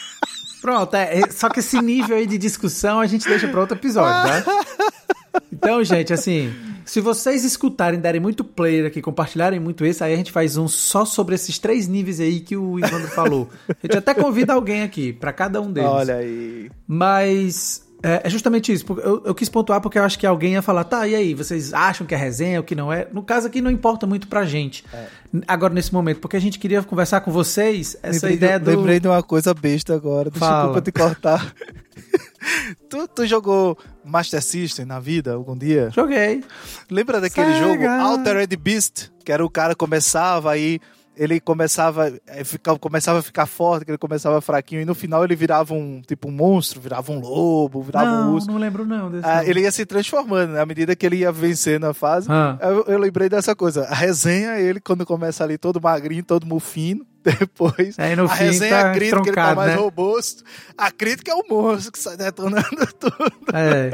Pronto, 0.61 0.95
é, 0.95 1.29
só 1.31 1.49
que 1.49 1.59
esse 1.59 1.81
nível 1.81 2.15
aí 2.15 2.27
de 2.27 2.37
discussão 2.37 2.99
a 2.99 3.07
gente 3.07 3.27
deixa 3.27 3.47
para 3.47 3.59
outro 3.59 3.75
episódio, 3.77 4.11
tá? 4.11 4.91
Então, 5.51 5.81
gente, 5.83 6.11
assim, 6.11 6.53
Se 6.91 6.99
vocês 6.99 7.45
escutarem, 7.45 8.01
derem 8.01 8.19
muito 8.19 8.43
player 8.43 8.85
aqui, 8.85 9.01
compartilharem 9.01 9.61
muito 9.61 9.85
esse, 9.85 10.03
aí 10.03 10.13
a 10.13 10.17
gente 10.17 10.29
faz 10.29 10.57
um 10.57 10.67
só 10.67 11.05
sobre 11.05 11.35
esses 11.35 11.57
três 11.57 11.87
níveis 11.87 12.19
aí 12.19 12.41
que 12.41 12.57
o 12.57 12.77
Ivandro 12.77 13.07
falou. 13.07 13.47
A 13.69 13.87
gente 13.87 13.97
até 13.97 14.13
convida 14.13 14.51
alguém 14.51 14.83
aqui, 14.83 15.13
para 15.13 15.31
cada 15.31 15.61
um 15.61 15.71
deles. 15.71 15.89
Olha 15.89 16.15
aí. 16.15 16.69
Mas 16.85 17.89
é, 18.03 18.21
é 18.23 18.29
justamente 18.29 18.71
isso. 18.73 18.85
Eu, 18.97 19.23
eu, 19.25 19.35
quis 19.35 19.47
pontuar 19.47 19.79
porque 19.79 19.97
eu 19.97 20.03
acho 20.03 20.17
que 20.17 20.25
alguém 20.25 20.53
ia 20.53 20.61
falar, 20.61 20.83
tá, 20.83 21.07
e 21.07 21.15
aí, 21.15 21.33
vocês 21.33 21.73
acham 21.73 22.05
que 22.05 22.13
é 22.13 22.17
resenha, 22.17 22.59
o 22.59 22.63
que 22.63 22.75
não 22.75 22.91
é? 22.91 23.07
No 23.11 23.21
caso 23.21 23.47
aqui 23.47 23.61
não 23.61 23.69
importa 23.69 24.07
muito 24.07 24.27
pra 24.27 24.45
gente. 24.45 24.83
É. 24.93 25.07
Agora, 25.47 25.73
nesse 25.73 25.93
momento, 25.93 26.19
porque 26.19 26.35
a 26.35 26.41
gente 26.41 26.59
queria 26.59 26.81
conversar 26.83 27.21
com 27.21 27.31
vocês 27.31 27.95
essa 28.01 28.27
lembrei 28.27 28.33
ideia 28.33 28.59
de, 28.59 28.65
do... 28.65 28.71
Lembrei 28.71 28.99
de 28.99 29.07
uma 29.07 29.21
coisa 29.21 29.53
besta 29.53 29.93
agora, 29.93 30.29
desculpa 30.31 30.81
te 30.83 30.91
cortar. 30.91 31.53
tu, 32.89 33.07
tu 33.07 33.25
jogou 33.25 33.77
Master 34.03 34.41
System 34.41 34.85
na 34.85 34.99
vida 34.99 35.33
algum 35.33 35.55
dia? 35.55 35.89
Joguei. 35.91 36.43
Lembra 36.89 37.21
daquele 37.21 37.53
Sega. 37.53 37.67
jogo 37.67 37.87
Altered 37.87 38.55
Beast? 38.57 39.09
Que 39.23 39.31
era 39.31 39.45
o 39.45 39.49
cara 39.49 39.75
começava 39.75 40.51
aí... 40.51 40.75
E 40.75 41.00
ele 41.15 41.39
começava, 41.39 42.07
é, 42.27 42.43
começava 42.79 43.19
a 43.19 43.21
ficar 43.21 43.45
forte, 43.45 43.85
que 43.85 43.91
ele 43.91 43.97
começava 43.97 44.39
fraquinho, 44.41 44.81
e 44.81 44.85
no 44.85 44.95
final 44.95 45.23
ele 45.23 45.35
virava 45.35 45.73
um 45.73 46.01
tipo 46.01 46.29
um 46.29 46.31
monstro, 46.31 46.79
virava 46.79 47.11
um 47.11 47.19
lobo, 47.19 47.81
virava 47.81 48.05
não, 48.05 48.31
um 48.31 48.33
urso. 48.33 48.47
Não 48.47 48.57
lembro, 48.57 48.85
não. 48.85 49.11
Ah, 49.23 49.45
ele 49.45 49.61
ia 49.61 49.71
se 49.71 49.85
transformando, 49.85 50.53
né? 50.53 50.61
à 50.61 50.65
medida 50.65 50.95
que 50.95 51.05
ele 51.05 51.17
ia 51.17 51.31
vencendo 51.31 51.85
a 51.85 51.93
fase. 51.93 52.27
Ah. 52.29 52.57
Eu, 52.61 52.85
eu, 52.87 52.99
lembrei 52.99 53.27
dessa 53.27 53.55
coisa. 53.55 53.83
A 53.83 53.93
resenha, 53.93 54.59
ele, 54.59 54.79
quando 54.79 55.05
começa 55.05 55.43
ali 55.43 55.57
todo 55.57 55.81
magrinho, 55.81 56.23
todo 56.23 56.45
mufino. 56.45 57.05
Depois, 57.23 57.99
Aí 57.99 58.15
no 58.15 58.25
a 58.25 58.29
fim 58.29 58.45
resenha 58.45 58.81
tá 58.81 58.89
a 58.89 58.93
crítica, 58.95 59.21
ele 59.21 59.31
tá 59.33 59.53
mais 59.53 59.69
né? 59.69 59.75
robusto. 59.75 60.43
A 60.75 60.89
crítica 60.89 61.31
é 61.31 61.35
o 61.35 61.43
monstro 61.47 61.91
que 61.91 61.99
sai 61.99 62.17
detonando 62.17 62.65
tudo. 62.99 63.31
É. 63.53 63.91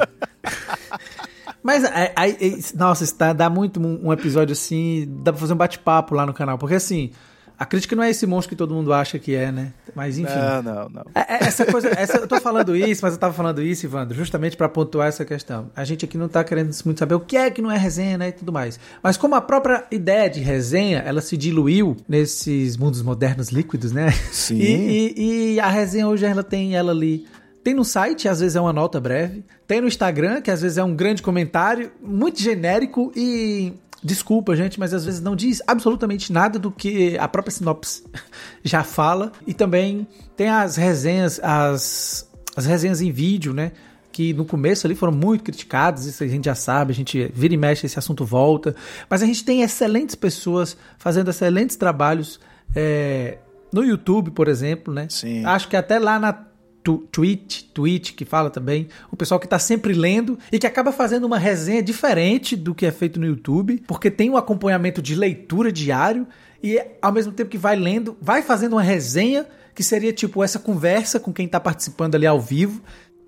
Mas, 1.64 1.84
aí, 2.16 2.60
nossa, 2.76 3.04
está, 3.04 3.34
dá 3.34 3.50
muito 3.50 3.80
um 3.80 4.12
episódio 4.14 4.54
assim, 4.54 5.06
dá 5.24 5.32
pra 5.32 5.42
fazer 5.42 5.54
um 5.54 5.58
bate-papo 5.58 6.16
lá 6.16 6.26
no 6.26 6.34
canal, 6.34 6.58
porque 6.58 6.76
assim, 6.76 7.12
a 7.60 7.66
crítica 7.66 7.96
não 7.96 8.04
é 8.04 8.12
esse 8.12 8.28
monstro 8.28 8.50
que 8.50 8.56
todo 8.56 8.74
mundo 8.76 8.94
acha 8.94 9.18
que 9.18 9.34
é, 9.34 9.52
né? 9.52 9.74
Mas 9.96 10.20
enfim. 10.20 10.32
Não, 10.32 10.62
não, 10.62 10.90
não. 10.90 11.06
É, 11.16 11.22
é, 11.22 11.48
essa 11.48 11.66
coisa, 11.66 11.90
essa, 11.90 12.18
eu 12.18 12.28
tô 12.28 12.40
falando 12.40 12.76
isso, 12.76 13.02
mas 13.04 13.16
eu 13.16 13.20
tava 13.20 13.34
falando 13.34 13.64
isso, 13.64 13.84
Ivandro, 13.84 14.16
justamente 14.16 14.56
para 14.56 14.70
pontuar 14.70 15.08
essa 15.08 15.26
questão. 15.26 15.72
A 15.76 15.84
gente 15.84 16.06
aqui 16.06 16.20
não 16.20 16.28
tá 16.28 16.44
querendo 16.44 16.72
muito 16.86 17.00
saber 17.00 17.16
o 17.16 17.20
que 17.20 17.36
é 17.36 17.50
que 17.50 17.60
não 17.60 17.72
é 17.72 17.78
resenha, 17.78 18.16
né? 18.16 18.28
E 18.28 18.32
tudo 18.32 18.54
mais. 18.54 18.80
Mas 19.02 19.18
como 19.18 19.34
a 19.34 19.42
própria 19.42 19.86
ideia 19.90 20.30
de 20.30 20.40
resenha, 20.40 21.00
ela 21.00 21.20
se 21.20 21.36
diluiu 21.36 21.98
nesses 22.08 22.78
mundos 22.78 23.02
modernos 23.02 23.50
líquidos, 23.50 23.92
né? 23.92 24.12
Sim. 24.32 24.60
E, 24.60 25.14
e, 25.18 25.54
e 25.56 25.60
a 25.60 25.68
resenha 25.68 26.08
hoje 26.08 26.26
ela 26.26 26.44
tem 26.44 26.76
ela 26.76 26.92
ali 26.92 27.26
tem 27.68 27.74
no 27.74 27.84
site, 27.84 28.30
às 28.30 28.40
vezes 28.40 28.56
é 28.56 28.62
uma 28.62 28.72
nota 28.72 28.98
breve. 28.98 29.44
Tem 29.68 29.82
no 29.82 29.90
Instagram, 29.90 30.40
que 30.40 30.50
às 30.50 30.62
vezes 30.62 30.78
é 30.78 30.84
um 30.86 30.96
grande 30.96 31.22
comentário, 31.22 31.92
muito 32.02 32.42
genérico 32.42 33.12
e. 33.14 33.74
Desculpa, 34.02 34.56
gente, 34.56 34.80
mas 34.80 34.94
às 34.94 35.04
vezes 35.04 35.20
não 35.20 35.36
diz 35.36 35.62
absolutamente 35.68 36.32
nada 36.32 36.58
do 36.58 36.72
que 36.72 37.18
a 37.18 37.28
própria 37.28 37.52
sinopse 37.52 38.06
já 38.64 38.86
fala. 38.86 39.34
E 39.46 39.54
também 39.54 40.08
tem 40.38 40.48
as 40.48 40.78
resenhas, 40.78 41.42
as, 41.44 42.30
as 42.56 42.66
resenhas 42.66 43.02
em 43.02 43.12
vídeo, 43.12 43.54
né? 43.54 43.74
que 44.14 44.34
no 44.34 44.46
começo 44.46 44.88
ali 44.88 44.96
foram 44.96 45.12
muito 45.12 45.44
criticadas, 45.44 46.06
isso 46.06 46.24
a 46.24 46.28
gente 46.28 46.46
já 46.46 46.56
sabe, 46.56 46.94
a 46.94 46.96
gente 46.96 47.30
vira 47.36 47.54
e 47.54 47.58
mexe, 47.58 47.86
esse 47.86 48.00
assunto 48.00 48.24
volta. 48.24 48.78
Mas 49.10 49.22
a 49.22 49.26
gente 49.26 49.44
tem 49.44 49.62
excelentes 49.62 50.16
pessoas 50.16 50.78
fazendo 50.98 51.30
excelentes 51.30 51.76
trabalhos 51.76 52.40
é, 52.74 53.40
no 53.74 53.84
YouTube, 53.84 54.32
por 54.32 54.48
exemplo, 54.48 54.94
né? 54.94 55.08
Sim. 55.10 55.44
Acho 55.44 55.68
que 55.68 55.76
até 55.76 56.00
lá 56.00 56.18
na 56.18 56.48
Twitch, 56.96 57.64
Twitch 57.74 58.14
que 58.14 58.24
fala 58.24 58.50
também, 58.50 58.88
o 59.12 59.18
pessoal 59.18 59.40
que 59.40 59.46
está 59.46 59.60
sempre 59.60 59.94
lendo 59.94 60.38
e 60.52 60.60
que 60.60 60.68
acaba 60.68 60.92
fazendo 60.92 61.26
uma 61.26 61.38
resenha 61.38 61.82
diferente 61.82 62.56
do 62.56 62.74
que 62.76 62.86
é 62.86 62.92
feito 62.92 63.20
no 63.20 63.26
YouTube, 63.26 63.84
porque 63.88 64.12
tem 64.12 64.30
um 64.30 64.38
acompanhamento 64.38 65.02
de 65.02 65.16
leitura 65.16 65.72
diário 65.72 66.28
e 66.64 66.82
ao 67.02 67.12
mesmo 67.12 67.32
tempo 67.32 67.50
que 67.50 67.58
vai 67.58 67.76
lendo, 67.76 68.16
vai 68.22 68.42
fazendo 68.42 68.74
uma 68.74 68.84
resenha 68.84 69.46
que 69.76 69.84
seria 69.84 70.14
tipo 70.14 70.44
essa 70.44 70.60
conversa 70.60 71.20
com 71.20 71.34
quem 71.34 71.46
está 71.46 71.60
participando 71.60 72.16
ali 72.16 72.26
ao 72.26 72.40
vivo. 72.40 72.82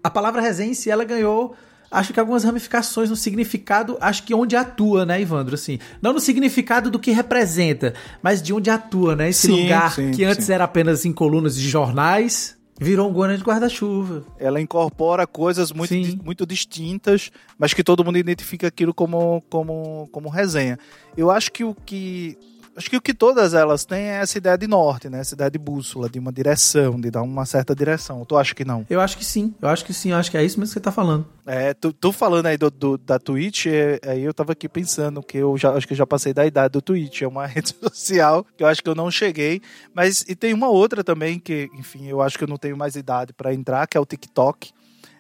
A 0.04 0.10
palavra 0.10 0.42
resenha 0.42 0.72
em 0.72 0.74
si 0.74 0.90
ela 0.90 1.04
ganhou 1.04 1.56
acho 1.92 2.14
que 2.14 2.20
algumas 2.20 2.44
ramificações 2.44 3.10
no 3.10 3.16
significado, 3.16 3.98
acho 4.00 4.24
que 4.24 4.34
onde 4.34 4.56
atua, 4.56 5.06
né, 5.06 5.22
Ivandro? 5.22 5.56
Assim, 5.56 5.80
não 6.02 6.14
no 6.14 6.20
significado 6.20 6.90
do 6.92 7.00
que 7.00 7.12
representa, 7.12 7.94
mas 8.22 8.42
de 8.42 8.54
onde 8.54 8.70
atua, 8.70 9.16
né? 9.16 9.30
Esse 9.30 9.48
sim, 9.48 9.64
lugar 9.64 9.94
sim, 9.94 10.12
que 10.12 10.24
antes 10.24 10.46
sim. 10.46 10.54
era 10.54 10.64
apenas 10.64 11.06
em 11.06 11.12
colunas 11.12 11.56
de 11.56 11.68
jornais, 11.68 12.56
Virou 12.80 13.10
um 13.10 13.14
grande 13.14 13.44
guarda-chuva. 13.44 14.24
Ela 14.40 14.62
incorpora 14.62 15.28
coisas 15.28 15.70
muito, 15.70 15.94
Sim. 15.94 16.18
muito 16.24 16.46
distintas, 16.46 17.30
mas 17.58 17.74
que 17.74 17.84
todo 17.84 18.06
mundo 18.06 18.18
identifica 18.18 18.68
aquilo 18.68 18.94
como, 18.94 19.44
como, 19.50 20.08
como 20.14 20.30
resenha. 20.30 20.80
Eu 21.18 21.30
acho 21.30 21.52
que 21.52 21.64
o 21.64 21.76
que. 21.76 22.38
Acho 22.76 22.90
que 22.90 22.96
o 22.96 23.02
que 23.02 23.14
todas 23.14 23.54
elas 23.54 23.84
têm 23.84 24.04
é 24.06 24.22
essa 24.22 24.38
ideia 24.38 24.58
de 24.58 24.66
norte, 24.68 25.10
né? 25.10 25.20
Essa 25.20 25.36
ideia 25.36 25.52
de 25.52 25.58
bússola, 25.60 26.10
de 26.10 26.18
uma 26.18 26.32
direção, 26.32 27.00
de 27.00 27.12
dar 27.12 27.22
uma 27.22 27.46
certa 27.46 27.76
direção. 27.76 28.24
Tu 28.24 28.38
acha 28.38 28.56
que 28.56 28.64
não? 28.64 28.86
Eu 28.90 29.02
acho 29.02 29.18
que 29.18 29.26
sim. 29.26 29.54
Eu 29.62 29.68
acho 29.68 29.84
que 29.84 29.94
sim. 29.94 30.12
Eu 30.12 30.18
acho 30.18 30.32
que 30.32 30.38
é 30.38 30.44
isso 30.44 30.60
mesmo 30.60 30.70
que 30.72 30.74
você 30.76 30.80
tá 30.80 30.92
falando. 30.92 31.28
É, 31.46 31.74
tu, 31.74 31.92
tu 31.92 32.12
falando 32.14 32.46
aí 32.46 32.58
do, 32.58 32.70
do- 32.72 32.98
da 32.98 33.20
Twitch, 33.20 33.66
é, 33.66 34.00
aí 34.06 34.24
eu 34.24 34.34
tava 34.34 34.54
aqui 34.54 34.70
pensando 34.70 35.22
que 35.22 35.38
eu 35.38 35.58
já 35.58 35.72
acho 35.74 35.86
que 35.88 35.94
eu 35.94 35.98
já 35.98 36.08
passei 36.08 36.34
da 36.34 36.46
idade 36.46 36.72
do 36.72 36.82
Twitch. 36.82 37.22
É 37.24 37.28
uma 37.28 37.46
rede 37.48 37.76
social 37.82 38.46
que 38.56 38.64
eu 38.64 38.68
acho 38.68 38.82
que 38.82 38.90
eu 38.90 38.96
não 38.96 39.12
cheguei. 39.12 39.62
Mas 39.94 40.24
e 40.28 40.36
tem 40.36 40.54
uma 40.54 40.70
outra 40.70 41.04
também 41.04 41.38
que, 41.40 41.70
enfim, 41.74 42.08
eu 42.08 42.22
acho 42.22 42.38
que 42.38 42.44
eu 42.44 42.48
não 42.48 42.58
tenho 42.58 42.78
mais 42.78 42.96
idade 42.96 43.34
para 43.34 43.54
entrar, 43.54 43.88
que 43.88 43.98
é 43.98 44.00
o 44.00 44.06
TikTok. 44.06 44.72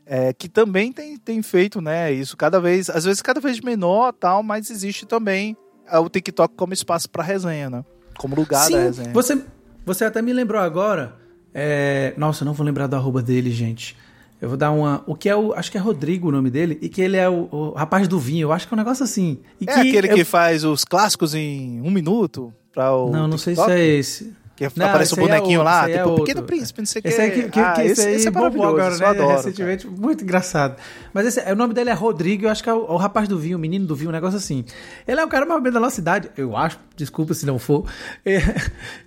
é, 0.06 0.32
que 0.34 0.48
também 0.48 0.92
tem, 0.94 1.18
tem 1.18 1.42
feito, 1.44 1.82
né, 1.82 2.12
isso 2.12 2.36
cada 2.38 2.60
vez, 2.60 2.90
às 2.90 3.04
vezes 3.06 3.22
cada 3.22 3.40
vez 3.40 3.60
menor, 3.62 4.12
tal, 4.14 4.42
mas 4.42 4.72
existe 4.72 5.06
também 5.06 5.56
o 5.98 6.10
TikTok 6.10 6.54
como 6.56 6.74
espaço 6.74 7.10
para 7.10 7.24
resenha, 7.24 7.70
né? 7.70 7.86
Como 8.18 8.36
lugar 8.36 8.66
sim. 8.66 8.74
da 8.74 8.80
resenha. 8.82 9.14
Você, 9.14 9.42
você 9.86 10.06
até 10.06 10.22
me 10.22 10.34
lembrou 10.34 10.62
agora. 10.62 11.16
é, 11.54 12.14
Nossa, 12.18 12.44
eu 12.44 12.46
não 12.46 12.54
vou 12.54 12.66
lembrar 12.66 12.88
do 12.88 12.96
arroba 12.96 13.22
dele, 13.22 13.50
gente. 13.52 13.96
Eu 14.42 14.48
vou 14.50 14.58
dar 14.58 14.72
uma. 14.72 15.04
O 15.06 15.16
que 15.16 15.28
é 15.28 15.36
o. 15.36 15.54
Acho 15.54 15.70
que 15.72 15.78
é 15.78 15.82
Rodrigo 15.82 16.30
o 16.30 16.32
nome 16.32 16.50
dele. 16.50 16.78
E 16.82 16.88
que 16.88 17.02
ele 17.02 17.18
é 17.18 17.28
o, 17.28 17.50
o 17.52 17.72
rapaz 17.72 18.08
do 18.08 18.18
vinho. 18.20 18.44
Eu 18.48 18.52
acho 18.54 18.68
que 18.68 18.74
é 18.74 18.76
um 18.76 18.78
negócio 18.78 19.04
assim. 19.04 19.40
E 19.60 19.66
É 19.70 19.74
aquele 19.74 20.10
eu- 20.12 20.16
que 20.16 20.24
faz 20.24 20.64
os 20.64 20.86
clássicos 20.86 21.34
em 21.36 21.82
um 21.82 21.92
minuto 21.92 22.54
para 22.74 22.94
o 22.96 23.10
Não, 23.12 23.28
não 23.28 23.38
sei 23.38 23.56
se 23.56 23.72
é 23.72 23.86
esse. 23.86 24.34
Que 24.68 24.80
Não, 24.80 24.88
aparece 24.88 25.14
o 25.14 25.18
é 25.18 25.22
bonequinho 25.22 25.60
outro, 25.60 25.64
lá, 25.74 25.84
aí 25.84 25.94
é 25.94 25.98
tipo, 25.98 26.10
outro. 26.10 26.26
Pequeno 26.26 26.46
Príncipe, 26.46 26.82
não 26.82 26.86
sei 26.86 27.00
o 27.00 27.04
que. 27.04 27.08
Esse 27.08 27.22
aí 27.22 27.32
que, 27.32 27.50
que, 27.50 27.60
ah, 27.60 27.72
que 27.74 27.82
esse, 27.82 27.92
esse 28.02 28.10
esse 28.10 28.28
é 28.28 28.32
bombou 28.32 28.74
maravilhoso, 28.74 29.04
agora, 29.04 29.14
né? 29.16 29.22
adoro. 29.24 29.38
Recentemente, 29.38 29.88
muito 29.88 30.24
engraçado. 30.24 30.76
Mas 31.14 31.26
esse, 31.26 31.40
o 31.52 31.56
nome 31.56 31.74
dele 31.74 31.90
é 31.90 31.94
Rodrigo, 31.94 32.46
eu 32.46 32.50
acho 32.50 32.62
que 32.62 32.70
é 32.70 32.74
o, 32.74 32.80
o 32.92 32.98
rapaz 32.98 33.28
do 33.28 33.40
vinho, 33.40 33.58
o 33.58 33.60
menino 33.60 33.86
do 33.86 33.96
vinho, 33.96 34.10
um 34.10 34.14
negócio 34.14 34.38
assim. 34.38 34.66
Ele 35.08 35.20
é 35.20 35.26
um 35.26 35.30
cara 35.30 35.46
mais 35.46 35.62
menos 35.62 35.74
da 35.74 35.80
nossa 35.80 36.00
idade, 36.00 36.30
eu 36.38 36.56
acho, 36.58 36.78
desculpa 36.96 37.34
se 37.34 37.46
não 37.46 37.58
for. 37.58 37.86
E, 38.26 38.38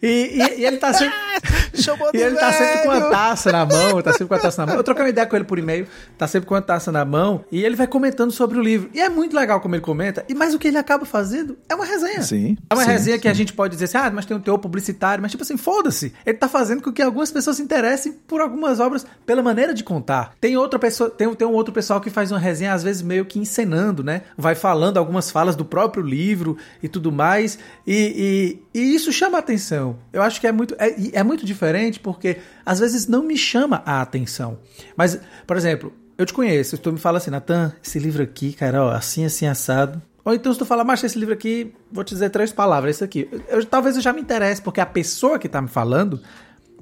e- 0.03 0.43
e- 0.43 0.61
e 0.61 0.65
ele 0.65 0.79
tá 0.79 0.93
sempre... 0.95 1.15
cara. 1.15 2.11
E 2.15 2.19
ele 2.19 2.37
tá 2.37 2.53
sempre 2.53 2.83
com 2.83 2.91
velho. 2.91 3.05
uma 3.07 3.11
taça 3.11 3.51
na 3.53 3.65
mão, 3.67 4.03
tá 4.03 4.12
sempre 4.12 4.27
com 4.29 4.35
a 4.35 4.38
taça 4.38 4.62
na 4.62 4.67
mão. 4.67 4.77
Eu 4.77 4.83
troquei 4.85 5.05
uma 5.05 5.11
ideia 5.11 5.27
com 5.27 5.37
ele 5.37 5.45
por 5.45 5.59
e-mail, 5.59 5.87
tá 6.19 6.27
sempre 6.27 6.49
com 6.49 6.55
a 6.55 6.61
taça 6.62 6.91
na 6.93 7.05
mão, 7.05 7.45
e 7.51 7.62
ele 7.65 7.77
vai 7.77 7.87
comentando 7.87 8.31
sobre 8.31 8.59
o 8.59 8.62
livro. 8.62 8.91
E 8.95 9.01
é 9.01 9.09
muito 9.09 9.35
legal 9.37 9.61
como 9.61 9.75
ele 9.75 9.83
comenta, 9.83 10.25
e 10.29 10.35
mas 10.35 10.55
o 10.55 10.59
que 10.59 10.69
ele 10.69 10.79
acaba 10.79 11.05
fazendo 11.05 11.57
é 11.69 11.75
uma 11.75 11.85
resenha. 11.85 12.23
Sim, 12.23 12.57
É 12.71 12.75
uma 12.75 12.85
sim, 12.85 12.91
resenha 12.91 13.19
que 13.19 13.29
a 13.29 13.33
sim. 13.33 13.38
gente 13.38 13.53
pode 13.53 13.73
dizer 13.75 13.85
assim, 13.87 13.99
ah, 13.99 14.11
mas 14.12 14.27
tem 14.27 14.37
um 14.37 14.41
teor 14.41 14.59
publicitário, 14.59 15.21
mas 15.23 15.31
tipo 15.31 15.41
assim, 15.42 15.57
foda-se. 15.57 16.12
Ele 16.24 16.37
tá 16.37 16.48
fazendo 16.48 16.83
com 16.83 16.92
que 16.92 17.02
algumas 17.02 17.31
pessoas 17.31 17.57
se 17.57 17.62
interessem 17.62 18.12
por 18.12 18.40
algumas 18.40 18.81
obras 18.81 19.07
pela 19.26 19.42
maneira 19.42 19.74
de 19.74 19.85
contar. 19.85 20.35
Tem 20.40 20.57
outra 20.57 20.78
pessoa, 20.78 21.11
tem, 21.11 21.33
tem 21.35 21.46
um 21.46 21.52
outro 21.52 21.72
pessoal 21.72 22.00
que 22.00 22.11
faz 22.11 22.31
uma 22.31 22.38
resenha, 22.38 22.72
às 22.72 22.83
vezes 22.83 23.02
meio 23.02 23.24
que 23.24 23.38
encenando, 23.38 24.02
né? 24.02 24.22
Vai 24.37 24.55
falando 24.55 24.96
algumas 24.96 25.31
falas 25.31 25.57
do 25.57 25.64
próprio 25.64 26.02
livro 26.02 26.57
e 26.83 26.88
tudo 26.88 27.12
mais. 27.12 27.59
E, 27.87 28.59
e, 28.74 28.81
e 28.81 28.94
isso 28.94 29.12
chama 29.12 29.38
a 29.38 29.40
atenção. 29.40 29.98
Eu 30.12 30.22
acho 30.22 30.40
que 30.40 30.46
é 30.46 30.52
muito, 30.52 30.74
é, 30.78 30.94
é 31.12 31.22
muito 31.22 31.44
diferente 31.44 32.00
porque 32.00 32.38
às 32.64 32.78
vezes 32.78 33.07
não 33.07 33.22
me 33.22 33.37
chama 33.37 33.83
a 33.85 34.00
atenção. 34.00 34.59
Mas, 34.96 35.18
por 35.46 35.57
exemplo, 35.57 35.92
eu 36.16 36.26
te 36.26 36.33
conheço, 36.33 36.78
tu 36.78 36.92
me 36.92 36.98
fala 36.98 37.18
assim, 37.18 37.31
Natan, 37.31 37.72
esse 37.83 37.98
livro 37.98 38.22
aqui, 38.22 38.52
cara, 38.52 38.85
ó, 38.85 38.90
assim, 38.90 39.24
assim, 39.24 39.46
assado. 39.46 40.00
Ou 40.24 40.32
então 40.35 40.52
se 40.52 40.58
tu 40.58 40.64
fala, 40.64 40.85
macho, 40.85 41.04
esse 41.04 41.18
livro 41.18 41.35
aqui, 41.35 41.72
vou 41.90 42.04
te 42.04 42.14
dizer 42.14 42.30
três 42.30 42.52
palavras, 42.52 42.96
esse 42.96 43.04
aqui. 43.04 43.28
Eu, 43.32 43.40
eu- 43.58 43.64
talvez 43.66 43.96
eu 43.96 44.02
já 44.02 44.12
me 44.12 44.20
interesse, 44.20 44.62
porque 44.62 44.80
a 44.80 44.87
pessoa 44.87 45.38
que 45.38 45.48
tá 45.48 45.61
me 45.61 45.68
falando 45.68 46.20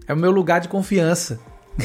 é 0.06 0.12
o 0.12 0.16
meu 0.16 0.30
lugar 0.30 0.60
de 0.60 0.68
confiança. 0.68 1.38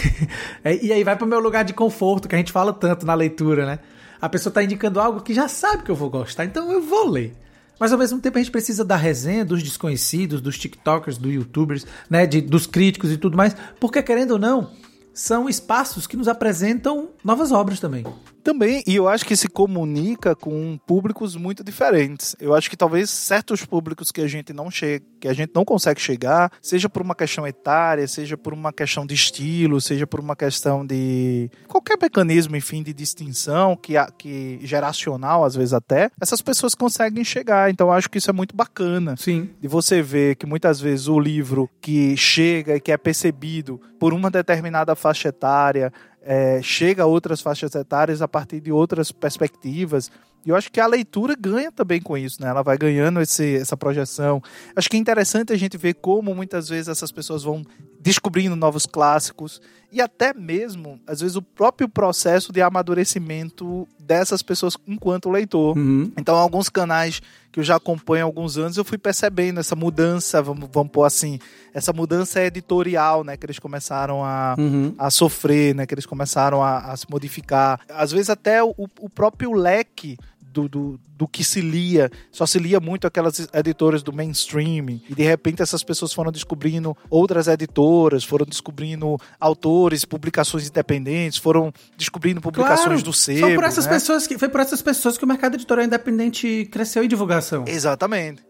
É, 0.63 0.83
e 0.83 0.91
aí 0.91 1.03
vai 1.03 1.15
pro 1.15 1.27
meu 1.27 1.39
lugar 1.39 1.63
de 1.63 1.71
conforto, 1.73 2.27
que 2.27 2.33
a 2.35 2.37
gente 2.37 2.51
fala 2.51 2.73
tanto 2.73 3.05
na 3.05 3.13
leitura, 3.13 3.65
né? 3.65 3.79
A 4.19 4.27
pessoa 4.27 4.51
tá 4.51 4.63
indicando 4.63 4.99
algo 4.99 5.21
que 5.21 5.33
já 5.33 5.47
sabe 5.47 5.83
que 5.83 5.91
eu 5.91 5.95
vou 5.95 6.09
gostar, 6.09 6.43
então 6.43 6.71
eu 6.71 6.81
vou 6.81 7.07
ler. 7.09 7.35
Mas 7.79 7.93
ao 7.93 7.99
mesmo 7.99 8.19
tempo 8.19 8.37
a 8.37 8.41
gente 8.41 8.51
precisa 8.51 8.83
da 8.83 8.95
resenha 8.95 9.45
dos 9.45 9.61
desconhecidos, 9.61 10.41
dos 10.41 10.57
TikTokers, 10.57 11.17
dos 11.17 11.31
YouTubers, 11.31 11.85
né? 12.09 12.25
De, 12.25 12.41
dos 12.41 12.65
críticos 12.65 13.11
e 13.11 13.17
tudo 13.17 13.37
mais, 13.37 13.55
porque 13.79 14.01
querendo 14.01 14.31
ou 14.31 14.39
não, 14.39 14.71
são 15.13 15.47
espaços 15.47 16.07
que 16.07 16.17
nos 16.17 16.27
apresentam 16.27 17.09
novas 17.23 17.51
obras 17.51 17.79
também. 17.79 18.03
Também, 18.45 18.83
e 18.85 18.95
eu 18.95 19.09
acho 19.09 19.25
que 19.25 19.35
se 19.35 19.47
comunica 19.47 20.35
com 20.35 20.77
públicos 20.85 21.35
muito 21.35 21.63
diferentes. 21.63 22.35
Eu 22.39 22.53
acho 22.53 22.69
que 22.69 22.77
talvez 22.77 23.09
certos 23.09 23.65
públicos 23.65 24.11
que 24.11 24.21
a 24.21 24.27
gente 24.27 24.53
não 24.53 24.69
chega, 24.69 25.03
que 25.19 25.27
a 25.27 25.33
gente 25.33 25.51
não 25.55 25.65
consegue 25.65 25.99
chegar, 25.99 26.51
seja 26.61 26.87
por 26.87 27.01
uma 27.01 27.15
questão 27.15 27.47
etária, 27.47 28.07
seja 28.07 28.37
por 28.37 28.53
uma 28.53 28.71
questão 28.71 29.03
de 29.03 29.15
estilo, 29.15 29.81
seja 29.81 30.05
por 30.05 30.19
uma 30.19 30.35
questão 30.35 30.85
de 30.85 31.49
qualquer 31.67 31.97
mecanismo, 31.99 32.55
enfim, 32.55 32.83
de 32.83 32.93
distinção, 32.93 33.75
que, 33.75 33.93
que 34.15 34.59
geracional, 34.61 35.43
às 35.43 35.55
vezes 35.55 35.73
até, 35.73 36.11
essas 36.21 36.39
pessoas 36.39 36.75
conseguem 36.75 37.23
chegar. 37.23 37.71
Então 37.71 37.87
eu 37.87 37.93
acho 37.93 38.07
que 38.07 38.19
isso 38.19 38.29
é 38.29 38.33
muito 38.33 38.55
bacana. 38.55 39.15
Sim. 39.17 39.49
De 39.59 39.67
você 39.67 40.03
ver 40.03 40.35
que 40.35 40.45
muitas 40.45 40.79
vezes 40.79 41.07
o 41.07 41.19
livro 41.19 41.67
que 41.81 42.15
chega 42.15 42.75
e 42.75 42.79
que 42.79 42.91
é 42.91 42.97
percebido 42.97 43.81
por 43.99 44.13
uma 44.13 44.29
determinada 44.29 44.95
faixa 44.95 45.29
etária, 45.29 45.91
é, 46.25 46.59
chega 46.61 47.03
a 47.03 47.05
outras 47.05 47.39
faixas 47.39 47.73
etárias 47.75 48.21
a 48.21 48.27
partir 48.27 48.59
de 48.59 48.71
outras 48.71 49.11
perspectivas. 49.11 50.11
E 50.45 50.49
eu 50.49 50.55
acho 50.55 50.71
que 50.71 50.79
a 50.79 50.85
leitura 50.85 51.35
ganha 51.35 51.71
também 51.71 51.99
com 51.99 52.17
isso, 52.17 52.41
né? 52.41 52.47
Ela 52.47 52.61
vai 52.61 52.77
ganhando 52.77 53.19
esse, 53.19 53.55
essa 53.55 53.75
projeção. 53.75 54.41
Acho 54.75 54.89
que 54.89 54.95
é 54.95 54.99
interessante 54.99 55.51
a 55.51 55.57
gente 55.57 55.77
ver 55.77 55.95
como 55.95 56.35
muitas 56.35 56.69
vezes 56.69 56.87
essas 56.87 57.11
pessoas 57.11 57.43
vão 57.43 57.63
descobrindo 57.99 58.55
novos 58.55 58.85
clássicos 58.85 59.59
e 59.91 60.01
até 60.01 60.33
mesmo, 60.33 60.99
às 61.07 61.21
vezes, 61.21 61.35
o 61.37 61.41
próprio 61.41 61.87
processo 61.87 62.51
de 62.51 62.61
amadurecimento 62.61 63.87
dessas 63.99 64.41
pessoas 64.41 64.75
enquanto 64.85 65.29
leitor. 65.29 65.77
Uhum. 65.77 66.11
Então, 66.17 66.35
alguns 66.35 66.69
canais 66.69 67.21
que 67.51 67.59
eu 67.61 67.63
já 67.63 67.77
acompanho 67.77 68.25
há 68.25 68.27
alguns 68.27 68.57
anos, 68.57 68.75
eu 68.75 68.83
fui 68.83 68.97
percebendo 68.97 69.61
essa 69.61 69.75
mudança, 69.75 70.41
vamos, 70.41 70.69
vamos 70.71 70.91
pôr 70.91 71.05
assim, 71.05 71.39
essa 71.73 71.93
mudança 71.93 72.43
editorial, 72.43 73.23
né, 73.23 73.37
que 73.37 73.45
eles 73.45 73.57
começaram 73.57 74.23
a, 74.23 74.55
Uhum. 74.57 74.93
a 74.97 75.09
sofrer, 75.09 75.73
né, 75.73 75.85
que 75.85 75.93
eles 75.93 76.05
começaram 76.05 76.61
a, 76.61 76.91
a 76.91 76.97
se 76.97 77.09
modificar. 77.09 77.79
Às 77.87 78.11
vezes 78.11 78.29
até 78.29 78.61
o, 78.61 78.73
o 78.99 79.09
próprio 79.09 79.53
leque 79.53 80.17
do, 80.55 80.69
do, 80.69 80.99
do 81.17 81.27
que 81.27 81.43
se 81.43 81.59
lia, 81.59 82.09
só 82.31 82.45
se 82.45 82.57
lia 82.57 82.79
muito 82.79 83.05
aquelas 83.05 83.47
editoras 83.53 84.01
do 84.01 84.13
mainstream, 84.13 85.01
e 85.09 85.13
de 85.13 85.23
repente 85.23 85.61
essas 85.61 85.83
pessoas 85.83 86.13
foram 86.13 86.31
descobrindo 86.31 86.95
outras 87.09 87.47
editoras, 87.47 88.23
foram 88.23 88.45
descobrindo 88.45 89.19
autores, 89.37 90.05
publicações 90.05 90.69
independentes, 90.69 91.37
foram 91.37 91.73
descobrindo 91.97 92.39
publicações 92.39 92.85
Claro, 92.85 93.03
do 93.03 93.13
sebo. 93.13 93.39
São 93.39 93.55
por 93.55 93.63
essas 93.65 93.85
né? 93.85 93.91
pessoas 93.91 94.25
que, 94.25 94.37
foi 94.37 94.47
por 94.47 94.61
essas 94.61 94.81
pessoas 94.81 95.17
que 95.17 95.25
o 95.25 95.27
mercado 95.27 95.55
editorial 95.55 95.85
independente 95.85 96.67
cresceu 96.71 97.03
em 97.03 97.07
divulgação. 97.07 97.65
Exatamente. 97.67 98.41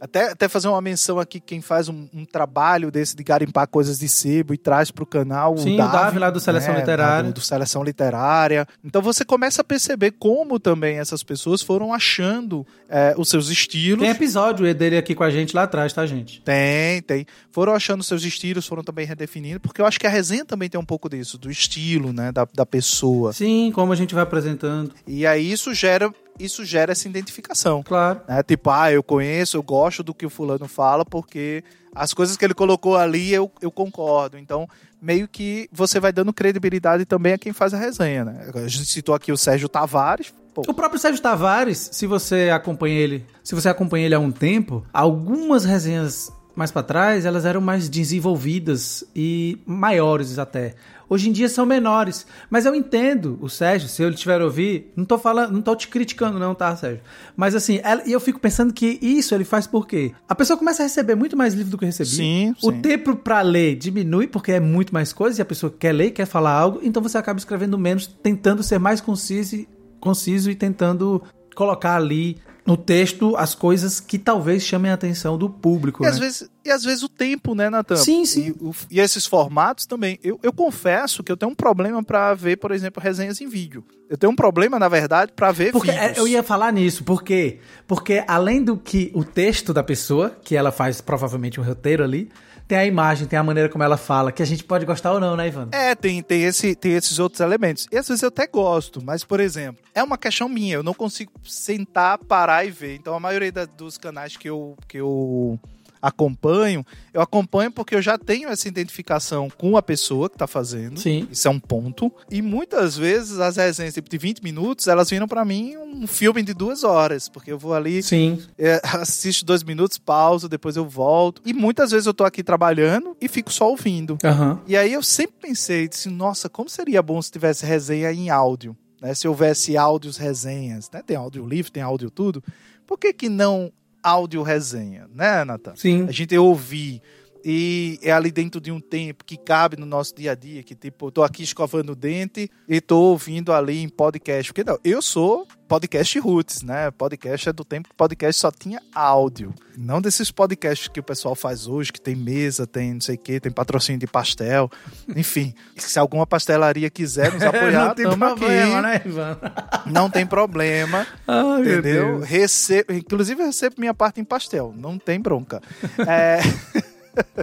Até, 0.00 0.30
até 0.30 0.48
fazer 0.48 0.68
uma 0.68 0.80
menção 0.80 1.18
aqui, 1.18 1.38
quem 1.38 1.60
faz 1.60 1.88
um, 1.88 2.08
um 2.14 2.24
trabalho 2.24 2.90
desse 2.90 3.14
de 3.14 3.22
garimpar 3.22 3.68
coisas 3.68 3.98
de 3.98 4.08
sebo 4.08 4.54
e 4.54 4.58
traz 4.58 4.90
para 4.90 5.04
o 5.04 5.06
canal 5.06 5.58
Sim, 5.58 5.78
o 5.78 5.84
o 5.84 5.88
Davi 5.88 6.18
lá 6.18 6.30
do 6.30 6.40
Seleção 6.40 6.74
Literária. 6.74 7.30
Do, 7.30 7.34
do 7.34 7.40
Seleção 7.40 7.84
Literária. 7.84 8.66
Então 8.82 9.02
você 9.02 9.24
começa 9.24 9.60
a 9.60 9.64
perceber 9.64 10.12
como 10.12 10.58
também 10.58 10.98
essas 10.98 11.22
pessoas 11.22 11.60
foram 11.60 11.92
achando 11.92 12.66
é, 12.88 13.14
os 13.18 13.28
seus 13.28 13.48
estilos. 13.48 14.00
Tem 14.00 14.10
episódio 14.10 14.74
dele 14.74 14.96
aqui 14.96 15.14
com 15.14 15.22
a 15.22 15.30
gente 15.30 15.54
lá 15.54 15.64
atrás, 15.64 15.92
tá, 15.92 16.06
gente? 16.06 16.40
Tem, 16.42 17.02
tem. 17.02 17.26
Foram 17.50 17.74
achando 17.74 18.02
seus 18.02 18.24
estilos, 18.24 18.66
foram 18.66 18.82
também 18.82 19.04
redefinindo, 19.06 19.60
porque 19.60 19.80
eu 19.80 19.86
acho 19.86 20.00
que 20.00 20.06
a 20.06 20.10
resenha 20.10 20.44
também 20.44 20.68
tem 20.68 20.80
um 20.80 20.84
pouco 20.84 21.08
disso, 21.08 21.36
do 21.36 21.50
estilo, 21.50 22.12
né, 22.12 22.32
da, 22.32 22.46
da 22.54 22.64
pessoa. 22.64 23.32
Sim, 23.32 23.70
como 23.74 23.92
a 23.92 23.96
gente 23.96 24.14
vai 24.14 24.22
apresentando. 24.22 24.92
E 25.06 25.26
aí 25.26 25.50
isso 25.50 25.74
gera, 25.74 26.12
isso 26.44 26.64
gera 26.64 26.92
essa 26.92 27.08
identificação. 27.08 27.82
Claro. 27.82 28.20
né? 28.28 28.42
Tipo, 28.42 28.70
ah, 28.70 28.90
eu 28.90 29.02
conheço, 29.02 29.56
eu 29.56 29.62
gosto 29.62 30.02
do 30.02 30.14
que 30.14 30.26
o 30.26 30.30
fulano 30.30 30.66
fala, 30.66 31.04
porque 31.04 31.62
as 31.94 32.14
coisas 32.14 32.36
que 32.36 32.44
ele 32.44 32.54
colocou 32.54 32.96
ali 32.96 33.32
eu, 33.32 33.50
eu 33.60 33.70
concordo. 33.70 34.38
Então, 34.38 34.68
meio 35.00 35.26
que 35.26 35.68
você 35.72 35.98
vai 35.98 36.12
dando 36.12 36.32
credibilidade 36.32 37.04
também 37.04 37.32
a 37.32 37.38
quem 37.38 37.52
faz 37.52 37.74
a 37.74 37.78
resenha, 37.78 38.24
né? 38.24 38.50
A 38.54 38.68
gente 38.68 38.86
citou 38.86 39.14
aqui 39.14 39.32
o 39.32 39.36
Sérgio 39.36 39.68
Tavares. 39.68 40.32
Pô, 40.52 40.62
O 40.66 40.74
próprio 40.74 41.00
Sérgio 41.00 41.22
Tavares, 41.22 41.90
se 41.92 42.06
você 42.06 42.50
acompanha 42.50 42.98
ele, 42.98 43.24
se 43.42 43.54
você 43.54 43.68
acompanha 43.68 44.06
ele 44.06 44.14
há 44.14 44.18
um 44.18 44.32
tempo, 44.32 44.84
algumas 44.92 45.64
resenhas 45.64 46.32
mais 46.60 46.70
pra 46.70 46.82
trás, 46.82 47.24
elas 47.24 47.44
eram 47.44 47.60
mais 47.60 47.88
desenvolvidas 47.88 49.02
e 49.16 49.58
maiores 49.66 50.38
até. 50.38 50.74
Hoje 51.08 51.28
em 51.28 51.32
dia 51.32 51.48
são 51.48 51.66
menores, 51.66 52.24
mas 52.48 52.66
eu 52.66 52.74
entendo 52.74 53.36
o 53.40 53.48
Sérgio, 53.48 53.88
se 53.88 54.00
ele 54.00 54.14
tiver 54.14 54.40
a 54.40 54.44
ouvir, 54.44 54.92
não 54.94 55.04
tô 55.04 55.18
falando, 55.18 55.50
não 55.52 55.60
tô 55.60 55.74
te 55.74 55.88
criticando 55.88 56.38
não, 56.38 56.54
tá, 56.54 56.76
Sérgio? 56.76 57.00
Mas 57.36 57.56
assim, 57.56 57.80
e 58.06 58.12
eu 58.12 58.20
fico 58.20 58.38
pensando 58.38 58.72
que 58.72 58.96
isso 59.02 59.34
ele 59.34 59.44
faz 59.44 59.66
por 59.66 59.88
quê? 59.88 60.12
A 60.28 60.34
pessoa 60.36 60.56
começa 60.56 60.82
a 60.82 60.86
receber 60.86 61.16
muito 61.16 61.36
mais 61.36 61.52
livro 61.52 61.72
do 61.72 61.78
que 61.78 61.84
recebia. 61.84 62.12
Sim, 62.14 62.54
O 62.62 62.70
sim. 62.70 62.80
tempo 62.80 63.16
pra 63.16 63.40
ler 63.42 63.74
diminui 63.74 64.28
porque 64.28 64.52
é 64.52 64.60
muito 64.60 64.94
mais 64.94 65.12
coisa 65.12 65.40
e 65.40 65.42
a 65.42 65.46
pessoa 65.46 65.74
quer 65.76 65.92
ler, 65.92 66.12
quer 66.12 66.26
falar 66.26 66.52
algo, 66.52 66.78
então 66.82 67.02
você 67.02 67.18
acaba 67.18 67.38
escrevendo 67.40 67.76
menos, 67.76 68.06
tentando 68.06 68.62
ser 68.62 68.78
mais 68.78 69.00
conciso, 69.00 69.56
e- 69.56 69.68
conciso 69.98 70.48
e 70.48 70.54
tentando 70.54 71.20
colocar 71.54 71.96
ali 71.96 72.38
no 72.66 72.76
texto 72.76 73.36
as 73.36 73.54
coisas 73.54 73.98
que 74.00 74.18
talvez 74.18 74.62
chamem 74.62 74.90
a 74.90 74.94
atenção 74.94 75.36
do 75.36 75.48
público. 75.48 76.04
E 76.04 76.06
às, 76.06 76.14
né? 76.18 76.26
vezes, 76.26 76.50
e 76.64 76.70
às 76.70 76.84
vezes 76.84 77.02
o 77.02 77.08
tempo, 77.08 77.54
né, 77.54 77.68
Natan? 77.68 77.96
Sim, 77.96 78.24
sim. 78.24 78.54
E, 78.90 78.96
e 78.96 79.00
esses 79.00 79.26
formatos 79.26 79.86
também. 79.86 80.18
Eu, 80.22 80.38
eu 80.42 80.52
confesso 80.52 81.22
que 81.22 81.32
eu 81.32 81.36
tenho 81.36 81.52
um 81.52 81.54
problema 81.54 82.02
pra 82.02 82.32
ver, 82.34 82.56
por 82.58 82.70
exemplo, 82.70 83.02
resenhas 83.02 83.40
em 83.40 83.48
vídeo. 83.48 83.84
Eu 84.08 84.16
tenho 84.16 84.32
um 84.32 84.36
problema, 84.36 84.78
na 84.78 84.88
verdade, 84.88 85.32
pra 85.34 85.52
ver 85.52 85.72
Porque 85.72 85.90
vídeos. 85.90 86.16
é, 86.16 86.20
eu 86.20 86.28
ia 86.28 86.42
falar 86.42 86.72
nisso, 86.72 87.02
por 87.04 87.22
quê? 87.22 87.58
Porque 87.86 88.24
além 88.26 88.62
do 88.62 88.76
que 88.76 89.10
o 89.14 89.24
texto 89.24 89.72
da 89.72 89.82
pessoa, 89.82 90.36
que 90.42 90.54
ela 90.54 90.70
faz 90.70 91.00
provavelmente 91.00 91.60
um 91.60 91.64
roteiro 91.64 92.04
ali, 92.04 92.28
tem 92.70 92.78
a 92.78 92.86
imagem, 92.86 93.26
tem 93.26 93.36
a 93.36 93.42
maneira 93.42 93.68
como 93.68 93.82
ela 93.82 93.96
fala, 93.96 94.30
que 94.30 94.40
a 94.40 94.46
gente 94.46 94.62
pode 94.62 94.86
gostar 94.86 95.12
ou 95.12 95.18
não, 95.18 95.34
né, 95.36 95.48
Ivan? 95.48 95.68
É, 95.72 95.92
tem, 95.96 96.22
tem, 96.22 96.42
esse, 96.44 96.76
tem 96.76 96.92
esses 96.92 97.18
outros 97.18 97.40
elementos. 97.40 97.88
E 97.90 97.96
às 97.98 98.06
vezes 98.06 98.22
eu 98.22 98.28
até 98.28 98.46
gosto, 98.46 99.02
mas, 99.04 99.24
por 99.24 99.40
exemplo, 99.40 99.82
é 99.92 100.00
uma 100.04 100.16
questão 100.16 100.48
minha. 100.48 100.74
Eu 100.76 100.82
não 100.84 100.94
consigo 100.94 101.32
sentar, 101.44 102.16
parar 102.18 102.64
e 102.64 102.70
ver. 102.70 102.94
Então, 102.94 103.12
a 103.12 103.18
maioria 103.18 103.50
da- 103.50 103.64
dos 103.64 103.98
canais 103.98 104.36
que 104.36 104.48
eu, 104.48 104.76
que 104.86 104.98
eu 104.98 105.58
acompanho, 106.00 106.84
eu 107.12 107.20
acompanho 107.20 107.70
porque 107.70 107.94
eu 107.94 108.02
já 108.02 108.16
tenho 108.16 108.48
essa 108.48 108.68
identificação 108.68 109.50
com 109.50 109.76
a 109.76 109.82
pessoa 109.82 110.30
que 110.30 110.38
tá 110.38 110.46
fazendo. 110.46 110.98
Sim. 110.98 111.28
Isso 111.30 111.46
é 111.46 111.50
um 111.50 111.60
ponto. 111.60 112.12
E 112.30 112.40
muitas 112.40 112.96
vezes 112.96 113.38
as 113.38 113.56
resenhas 113.56 113.94
tipo, 113.94 114.08
de 114.08 114.18
20 114.18 114.42
minutos, 114.42 114.86
elas 114.86 115.10
viram 115.10 115.28
pra 115.28 115.44
mim 115.44 115.76
um 115.76 116.06
filme 116.06 116.42
de 116.42 116.54
duas 116.54 116.84
horas. 116.84 117.28
Porque 117.28 117.52
eu 117.52 117.58
vou 117.58 117.74
ali, 117.74 118.02
Sim. 118.02 118.40
é, 118.58 118.80
assisto 118.96 119.44
dois 119.44 119.62
minutos, 119.62 119.98
pauso, 119.98 120.48
depois 120.48 120.76
eu 120.76 120.88
volto. 120.88 121.42
E 121.44 121.52
muitas 121.52 121.90
vezes 121.90 122.06
eu 122.06 122.14
tô 122.14 122.24
aqui 122.24 122.42
trabalhando 122.42 123.16
e 123.20 123.28
fico 123.28 123.52
só 123.52 123.68
ouvindo. 123.68 124.16
Aham. 124.24 124.60
E 124.66 124.76
aí 124.76 124.92
eu 124.92 125.02
sempre 125.02 125.36
pensei, 125.40 125.88
disse, 125.88 126.08
nossa, 126.08 126.48
como 126.48 126.68
seria 126.68 127.02
bom 127.02 127.20
se 127.20 127.30
tivesse 127.30 127.66
resenha 127.66 128.12
em 128.12 128.30
áudio, 128.30 128.76
né? 129.00 129.14
Se 129.14 129.28
houvesse 129.28 129.76
áudios 129.76 130.16
resenhas, 130.16 130.90
né? 130.92 131.02
Tem 131.04 131.16
áudio 131.16 131.46
livre, 131.46 131.70
tem 131.70 131.82
áudio 131.82 132.10
tudo. 132.10 132.42
Por 132.86 132.98
que 132.98 133.12
que 133.12 133.28
não 133.28 133.72
áudio 134.02 134.42
resenha, 134.42 135.08
né, 135.14 135.44
Nathan? 135.44 135.74
Sim. 135.76 136.06
A 136.08 136.12
gente 136.12 136.36
ouvir 136.36 137.02
e 137.44 137.98
é 138.02 138.12
ali 138.12 138.30
dentro 138.30 138.60
de 138.60 138.70
um 138.70 138.80
tempo 138.80 139.24
que 139.24 139.36
cabe 139.36 139.76
no 139.76 139.86
nosso 139.86 140.14
dia 140.14 140.32
a 140.32 140.34
dia, 140.34 140.62
que 140.62 140.74
tipo, 140.74 141.06
eu 141.06 141.10
tô 141.10 141.22
aqui 141.22 141.42
escovando 141.42 141.90
o 141.90 141.96
dente 141.96 142.50
e 142.68 142.80
tô 142.80 142.98
ouvindo 143.00 143.52
ali 143.52 143.82
em 143.82 143.88
podcast. 143.88 144.52
Porque 144.52 144.68
não, 144.68 144.78
eu 144.84 145.00
sou 145.00 145.46
podcast 145.68 146.18
roots, 146.18 146.62
né? 146.62 146.90
Podcast 146.90 147.48
é 147.48 147.52
do 147.52 147.64
tempo 147.64 147.88
que 147.88 147.94
podcast 147.94 148.40
só 148.40 148.50
tinha 148.50 148.82
áudio. 148.92 149.54
Não 149.78 150.00
desses 150.00 150.30
podcasts 150.30 150.88
que 150.88 150.98
o 150.98 151.02
pessoal 151.02 151.36
faz 151.36 151.68
hoje, 151.68 151.92
que 151.92 152.00
tem 152.00 152.16
mesa, 152.16 152.66
tem 152.66 152.94
não 152.94 153.00
sei 153.00 153.14
o 153.14 153.18
que, 153.18 153.38
tem 153.38 153.52
patrocínio 153.52 154.00
de 154.00 154.06
pastel. 154.06 154.68
Enfim, 155.14 155.54
se 155.76 155.98
alguma 155.98 156.26
pastelaria 156.26 156.90
quiser 156.90 157.32
nos 157.32 157.42
apoiar, 157.44 157.86
não 157.86 157.94
tem 157.94 158.18
problema, 158.18 158.80
aqui. 158.80 158.82
né, 158.82 159.02
Ivan? 159.06 159.38
Não 159.86 160.10
tem 160.10 160.26
problema. 160.26 161.06
Ai, 161.26 161.60
Entendeu? 161.60 162.18
Recebo, 162.18 162.92
inclusive 162.92 163.40
eu 163.40 163.46
recebo 163.46 163.76
minha 163.78 163.94
parte 163.94 164.20
em 164.20 164.24
pastel, 164.24 164.74
não 164.76 164.98
tem 164.98 165.20
bronca. 165.20 165.62
É, 166.06 166.40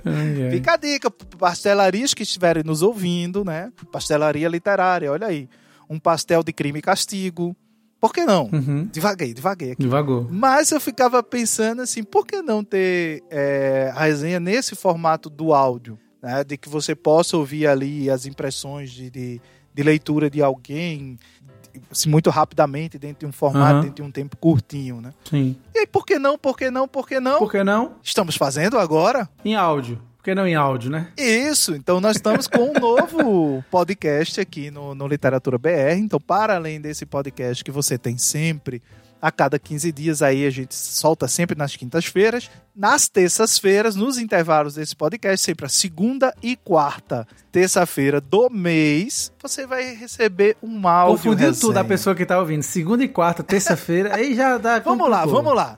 Ai, 0.05 0.43
ai. 0.43 0.51
fica 0.51 0.73
a 0.73 0.77
dica, 0.77 1.11
pastelarias 1.11 2.13
que 2.13 2.23
estiverem 2.23 2.63
nos 2.63 2.81
ouvindo, 2.81 3.43
né? 3.43 3.71
Pastelaria 3.91 4.47
literária, 4.47 5.11
olha 5.11 5.27
aí. 5.27 5.49
Um 5.89 5.99
pastel 5.99 6.43
de 6.43 6.51
crime 6.51 6.79
e 6.79 6.81
castigo. 6.81 7.55
Por 7.99 8.13
que 8.13 8.25
não? 8.25 8.49
Uhum. 8.53 8.85
Devaguei, 8.91 9.33
devaguei 9.33 9.71
aqui. 9.71 9.81
Devagou. 9.81 10.27
Mas 10.29 10.71
eu 10.71 10.79
ficava 10.79 11.23
pensando 11.23 11.81
assim, 11.81 12.03
por 12.03 12.25
que 12.25 12.41
não 12.41 12.63
ter 12.63 13.23
é, 13.29 13.91
a 13.95 14.01
resenha 14.01 14.39
nesse 14.39 14.75
formato 14.75 15.29
do 15.29 15.53
áudio? 15.53 15.97
Né? 16.21 16.43
De 16.43 16.57
que 16.57 16.69
você 16.69 16.93
possa 16.93 17.37
ouvir 17.37 17.65
ali 17.67 18.09
as 18.09 18.25
impressões 18.25 18.91
de, 18.91 19.09
de, 19.09 19.41
de 19.73 19.83
leitura 19.83 20.29
de 20.29 20.43
alguém 20.43 21.17
muito 22.05 22.29
rapidamente, 22.29 22.97
dentro 22.97 23.19
de 23.21 23.25
um 23.25 23.31
formato, 23.31 23.73
Aham. 23.75 23.81
dentro 23.81 23.95
de 23.95 24.01
um 24.01 24.11
tempo 24.11 24.37
curtinho, 24.37 25.01
né? 25.01 25.13
Sim. 25.29 25.55
E 25.73 25.79
aí, 25.79 25.87
por 25.87 26.05
que 26.05 26.17
não, 26.19 26.37
por 26.37 26.57
que 26.57 26.69
não, 26.69 26.87
por 26.87 27.07
que 27.07 27.19
não? 27.19 27.39
Por 27.39 27.51
que 27.51 27.63
não? 27.63 27.93
Estamos 28.03 28.35
fazendo 28.35 28.77
agora? 28.77 29.29
Em 29.43 29.55
áudio. 29.55 30.01
Por 30.17 30.23
que 30.23 30.35
não 30.35 30.45
em 30.47 30.55
áudio, 30.55 30.89
né? 30.89 31.07
Isso, 31.17 31.73
então 31.75 32.01
nós 32.01 32.17
estamos 32.17 32.47
com 32.47 32.71
um 32.71 32.73
novo 32.73 33.63
podcast 33.71 34.41
aqui 34.41 34.69
no, 34.69 34.93
no 34.93 35.07
Literatura 35.07 35.57
BR. 35.57 35.97
Então, 35.97 36.19
para 36.19 36.55
além 36.55 36.81
desse 36.81 37.05
podcast 37.05 37.63
que 37.63 37.71
você 37.71 37.97
tem 37.97 38.17
sempre 38.17 38.81
a 39.21 39.31
cada 39.31 39.57
15 39.57 39.91
dias 39.91 40.21
aí 40.21 40.45
a 40.45 40.49
gente 40.49 40.75
solta 40.75 41.27
sempre 41.27 41.57
nas 41.57 41.75
quintas-feiras. 41.75 42.49
Nas 42.75 43.07
terças-feiras, 43.09 43.95
nos 43.95 44.17
intervalos 44.19 44.75
desse 44.75 44.95
podcast, 44.95 45.43
sempre 45.43 45.65
a 45.65 45.69
segunda 45.69 46.33
e 46.43 46.55
quarta 46.55 47.27
terça-feira 47.51 48.21
do 48.21 48.49
mês, 48.51 49.31
você 49.41 49.65
vai 49.65 49.95
receber 49.95 50.55
um 50.61 50.87
áudio 50.87 51.17
Confundiu 51.17 51.47
resenha. 51.47 51.61
tudo 51.61 51.77
a 51.77 51.83
pessoa 51.83 52.15
que 52.15 52.25
tá 52.25 52.37
ouvindo. 52.39 52.61
Segunda 52.61 53.03
e 53.03 53.07
quarta, 53.07 53.41
terça-feira, 53.41 54.15
aí 54.15 54.35
já 54.35 54.57
dá. 54.59 54.77
Vamos 54.85 55.09
lá, 55.09 55.25
vamos 55.25 55.55
lá. 55.55 55.77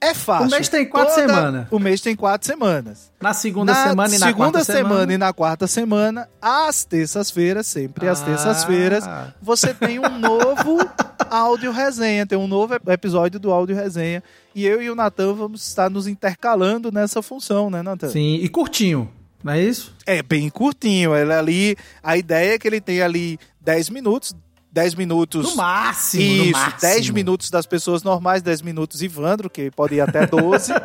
É 0.00 0.14
fácil. 0.14 0.46
O 0.46 0.50
mês 0.52 0.68
tem 0.68 0.86
quatro 0.88 1.12
Toda- 1.12 1.26
semanas. 1.26 1.66
O 1.72 1.78
mês 1.80 2.00
tem 2.00 2.14
quatro 2.14 2.46
semanas. 2.46 3.10
Na 3.20 3.34
segunda 3.34 3.72
na 3.72 3.82
semana 3.88 4.14
e 4.14 4.18
na 4.18 4.26
segunda 4.28 4.50
quarta 4.52 4.64
semana, 4.64 4.88
semana. 4.94 5.12
e 5.12 5.18
na 5.18 5.32
quarta 5.32 5.66
semana, 5.66 6.28
às 6.40 6.84
terças-feiras, 6.84 7.66
sempre 7.66 8.06
às 8.08 8.22
Ah. 8.22 8.24
terças-feiras, 8.24 9.04
você 9.42 9.74
tem 9.74 9.98
um 9.98 10.08
novo 10.20 10.78
áudio 11.30 11.70
resenha, 11.72 12.26
tem 12.26 12.38
um 12.38 12.46
novo 12.48 12.74
ep- 12.74 12.88
episódio 12.88 13.38
do 13.40 13.50
áudio 13.52 13.74
resenha. 13.76 14.22
E 14.54 14.64
eu 14.66 14.80
e 14.82 14.90
o 14.90 14.94
Natan 14.94 15.34
vamos 15.34 15.66
estar 15.66 15.88
nos 15.90 16.06
intercalando 16.06 16.90
nessa 16.92 17.22
função, 17.22 17.70
né, 17.70 17.82
Natan? 17.82 18.08
Sim, 18.10 18.36
e 18.36 18.48
curtinho, 18.48 19.10
não 19.42 19.52
é 19.52 19.62
isso? 19.62 19.94
É 20.06 20.22
bem 20.22 20.48
curtinho. 20.50 21.14
Ele 21.14 21.32
ali, 21.32 21.76
a 22.02 22.16
ideia 22.16 22.54
é 22.54 22.58
que 22.58 22.66
ele 22.66 22.80
tem 22.80 23.00
ali 23.02 23.38
10 23.60 23.90
minutos, 23.90 24.34
10 24.72 24.94
minutos. 24.94 25.50
No 25.50 25.56
máximo, 25.56 26.22
no 26.22 26.44
Isso, 26.44 26.52
máximo. 26.52 26.80
10 26.80 27.10
minutos 27.10 27.50
das 27.50 27.66
pessoas 27.66 28.02
normais, 28.02 28.42
10 28.42 28.62
minutos 28.62 29.02
Ivandro, 29.02 29.48
que 29.48 29.70
pode 29.70 29.94
ir 29.94 30.00
até 30.00 30.26
12. 30.26 30.72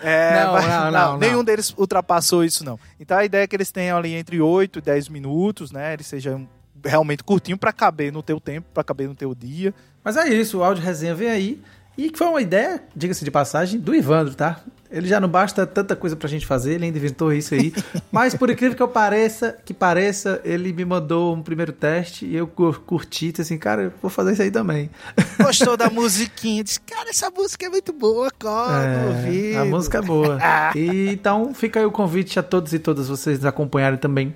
É, 0.00 0.44
Não, 0.44 0.52
mas- 0.52 0.66
não, 0.68 0.90
não, 0.92 1.18
nenhum 1.18 1.36
não. 1.38 1.44
deles 1.44 1.74
ultrapassou 1.76 2.44
isso, 2.44 2.64
não. 2.64 2.78
Então 3.00 3.18
a 3.18 3.24
ideia 3.24 3.42
é 3.42 3.46
que 3.48 3.56
eles 3.56 3.72
tenham 3.72 3.98
ali 3.98 4.14
entre 4.14 4.40
8 4.40 4.78
e 4.78 4.82
10 4.82 5.08
minutos, 5.08 5.72
né? 5.72 5.92
Eles 5.92 6.06
sejam 6.06 6.48
realmente 6.84 7.22
curtinho 7.24 7.56
pra 7.58 7.72
caber 7.72 8.12
no 8.12 8.22
teu 8.22 8.40
tempo, 8.40 8.66
pra 8.72 8.84
caber 8.84 9.08
no 9.08 9.14
teu 9.14 9.34
dia. 9.34 9.74
Mas 10.04 10.16
é 10.16 10.28
isso, 10.28 10.58
o 10.58 10.64
áudio 10.64 10.82
resenha 10.82 11.14
vem 11.14 11.28
aí. 11.28 11.60
E 11.96 12.10
que 12.10 12.16
foi 12.18 12.28
uma 12.28 12.40
ideia, 12.40 12.80
diga-se 12.94 13.24
de 13.24 13.30
passagem, 13.30 13.80
do 13.80 13.92
Ivandro, 13.92 14.32
tá? 14.32 14.60
Ele 14.88 15.08
já 15.08 15.18
não 15.18 15.28
basta 15.28 15.66
tanta 15.66 15.96
coisa 15.96 16.14
pra 16.14 16.28
gente 16.28 16.46
fazer, 16.46 16.74
ele 16.74 16.84
ainda 16.86 16.96
inventou 16.96 17.32
isso 17.32 17.52
aí. 17.54 17.74
Mas 18.12 18.36
por 18.36 18.48
incrível 18.48 18.76
que 18.76 18.82
eu 18.82 18.86
pareça, 18.86 19.58
que 19.64 19.74
pareça, 19.74 20.40
ele 20.44 20.72
me 20.72 20.84
mandou 20.84 21.34
um 21.34 21.42
primeiro 21.42 21.72
teste 21.72 22.24
e 22.24 22.36
eu 22.36 22.46
cur- 22.46 22.80
curti, 22.86 23.30
disse 23.32 23.42
assim, 23.42 23.58
cara, 23.58 23.82
eu 23.82 23.92
vou 24.00 24.08
fazer 24.08 24.32
isso 24.34 24.42
aí 24.42 24.50
também. 24.50 24.88
Gostou 25.42 25.76
da 25.76 25.90
musiquinha? 25.90 26.62
Disse, 26.62 26.78
cara, 26.80 27.10
essa 27.10 27.28
música 27.30 27.66
é 27.66 27.68
muito 27.68 27.92
boa, 27.92 28.30
cola 28.30 28.80
ouvido. 29.08 29.58
a 29.58 29.64
música 29.64 29.98
é 29.98 30.02
boa. 30.02 30.38
E, 30.76 31.08
então 31.10 31.52
fica 31.52 31.80
aí 31.80 31.84
o 31.84 31.90
convite 31.90 32.38
a 32.38 32.44
todos 32.44 32.72
e 32.72 32.78
todas 32.78 33.08
vocês 33.08 33.38
nos 33.38 33.46
acompanharem 33.46 33.98
também 33.98 34.32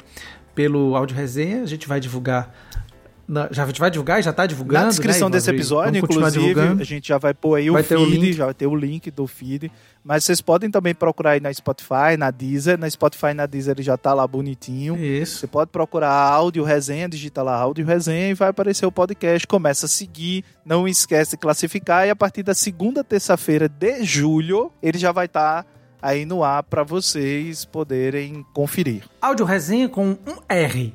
pelo 0.54 0.94
áudio 0.96 1.16
resenha. 1.16 1.62
A 1.62 1.66
gente 1.66 1.86
vai 1.88 2.00
divulgar. 2.00 2.52
na- 3.28 3.48
já 3.50 3.62
a 3.62 3.66
gente 3.66 3.80
vai 3.80 3.90
divulgar 3.90 4.18
e 4.20 4.22
já 4.22 4.32
tá 4.32 4.44
divulgando. 4.46 4.82
Na 4.84 4.90
descrição 4.90 5.28
né, 5.28 5.34
desse 5.36 5.48
episódio, 5.48 5.96
inclusive, 5.98 6.60
a 6.60 6.84
gente 6.84 7.08
já 7.08 7.16
vai 7.18 7.32
pôr 7.32 7.54
aí 7.54 7.70
o 7.70 7.72
Vai 7.74 7.80
o 7.82 7.84
feed, 7.84 8.10
link. 8.18 8.32
já 8.34 8.44
vai 8.46 8.52
ter 8.52 8.66
o 8.66 8.74
link 8.74 9.10
do 9.10 9.26
feed. 9.26 9.70
Mas 10.04 10.24
vocês 10.24 10.40
podem 10.42 10.70
também 10.70 10.92
procurar 10.94 11.30
aí 11.30 11.40
na 11.40 11.50
Spotify, 11.54 12.16
na 12.18 12.30
Deezer. 12.30 12.76
Na 12.76 12.90
Spotify 12.90 13.32
na 13.32 13.46
Deezer 13.46 13.74
ele 13.76 13.82
já 13.82 13.96
tá 13.96 14.12
lá 14.12 14.26
bonitinho. 14.26 14.96
Isso. 14.96 15.38
Você 15.38 15.46
pode 15.46 15.70
procurar 15.70 16.10
áudio 16.10 16.64
resenha, 16.64 17.08
digita 17.08 17.42
lá 17.42 17.54
áudio 17.56 17.86
resenha 17.86 18.28
e 18.28 18.34
vai 18.34 18.48
aparecer 18.50 18.84
o 18.84 18.92
podcast. 18.92 19.46
Começa 19.46 19.86
a 19.86 19.88
seguir, 19.88 20.44
não 20.64 20.86
esquece 20.86 21.30
de 21.30 21.36
classificar. 21.38 22.06
E 22.06 22.10
a 22.10 22.16
partir 22.16 22.42
da 22.42 22.54
segunda 22.54 23.02
terça-feira 23.04 23.66
de 23.68 24.02
julho, 24.04 24.70
ele 24.82 24.98
já 24.98 25.12
vai 25.12 25.26
estar 25.26 25.64
aí 26.02 26.26
no 26.26 26.42
ar 26.42 26.64
para 26.64 26.82
vocês 26.82 27.64
poderem 27.64 28.44
conferir. 28.52 29.04
Áudio 29.20 29.46
resenha 29.46 29.88
com 29.88 30.10
um 30.10 30.36
R. 30.48 30.92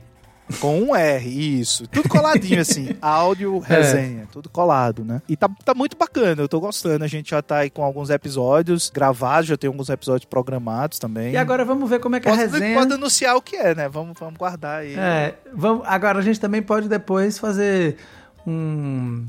Com 0.61 0.79
um 0.81 0.95
R, 0.95 1.59
isso. 1.59 1.85
Tudo 1.87 2.07
coladinho, 2.07 2.61
assim. 2.61 2.95
Áudio, 3.01 3.59
resenha. 3.59 4.27
Tudo 4.31 4.49
colado, 4.49 5.03
né? 5.03 5.21
E 5.27 5.35
tá, 5.35 5.49
tá 5.65 5.73
muito 5.73 5.97
bacana, 5.97 6.41
eu 6.41 6.47
tô 6.47 6.59
gostando. 6.59 7.03
A 7.03 7.07
gente 7.07 7.31
já 7.31 7.41
tá 7.41 7.57
aí 7.57 7.69
com 7.69 7.83
alguns 7.83 8.09
episódios 8.09 8.89
gravados, 8.89 9.49
já 9.49 9.57
tem 9.57 9.67
alguns 9.67 9.89
episódios 9.89 10.25
programados 10.25 10.99
também. 10.99 11.33
E 11.33 11.37
agora 11.37 11.65
vamos 11.65 11.89
ver 11.89 11.99
como 11.99 12.15
é 12.15 12.21
que 12.21 12.29
a 12.29 12.31
pode, 12.31 12.43
resenha. 12.43 12.77
pode 12.77 12.93
anunciar 12.93 13.35
o 13.35 13.41
que 13.41 13.57
é, 13.57 13.75
né? 13.75 13.89
Vamos, 13.89 14.17
vamos 14.17 14.37
guardar 14.37 14.81
aí. 14.81 14.95
É, 14.95 15.35
vamos, 15.53 15.83
agora 15.85 16.19
a 16.19 16.21
gente 16.21 16.39
também 16.39 16.61
pode 16.61 16.87
depois 16.87 17.37
fazer 17.37 17.97
um, 18.45 19.27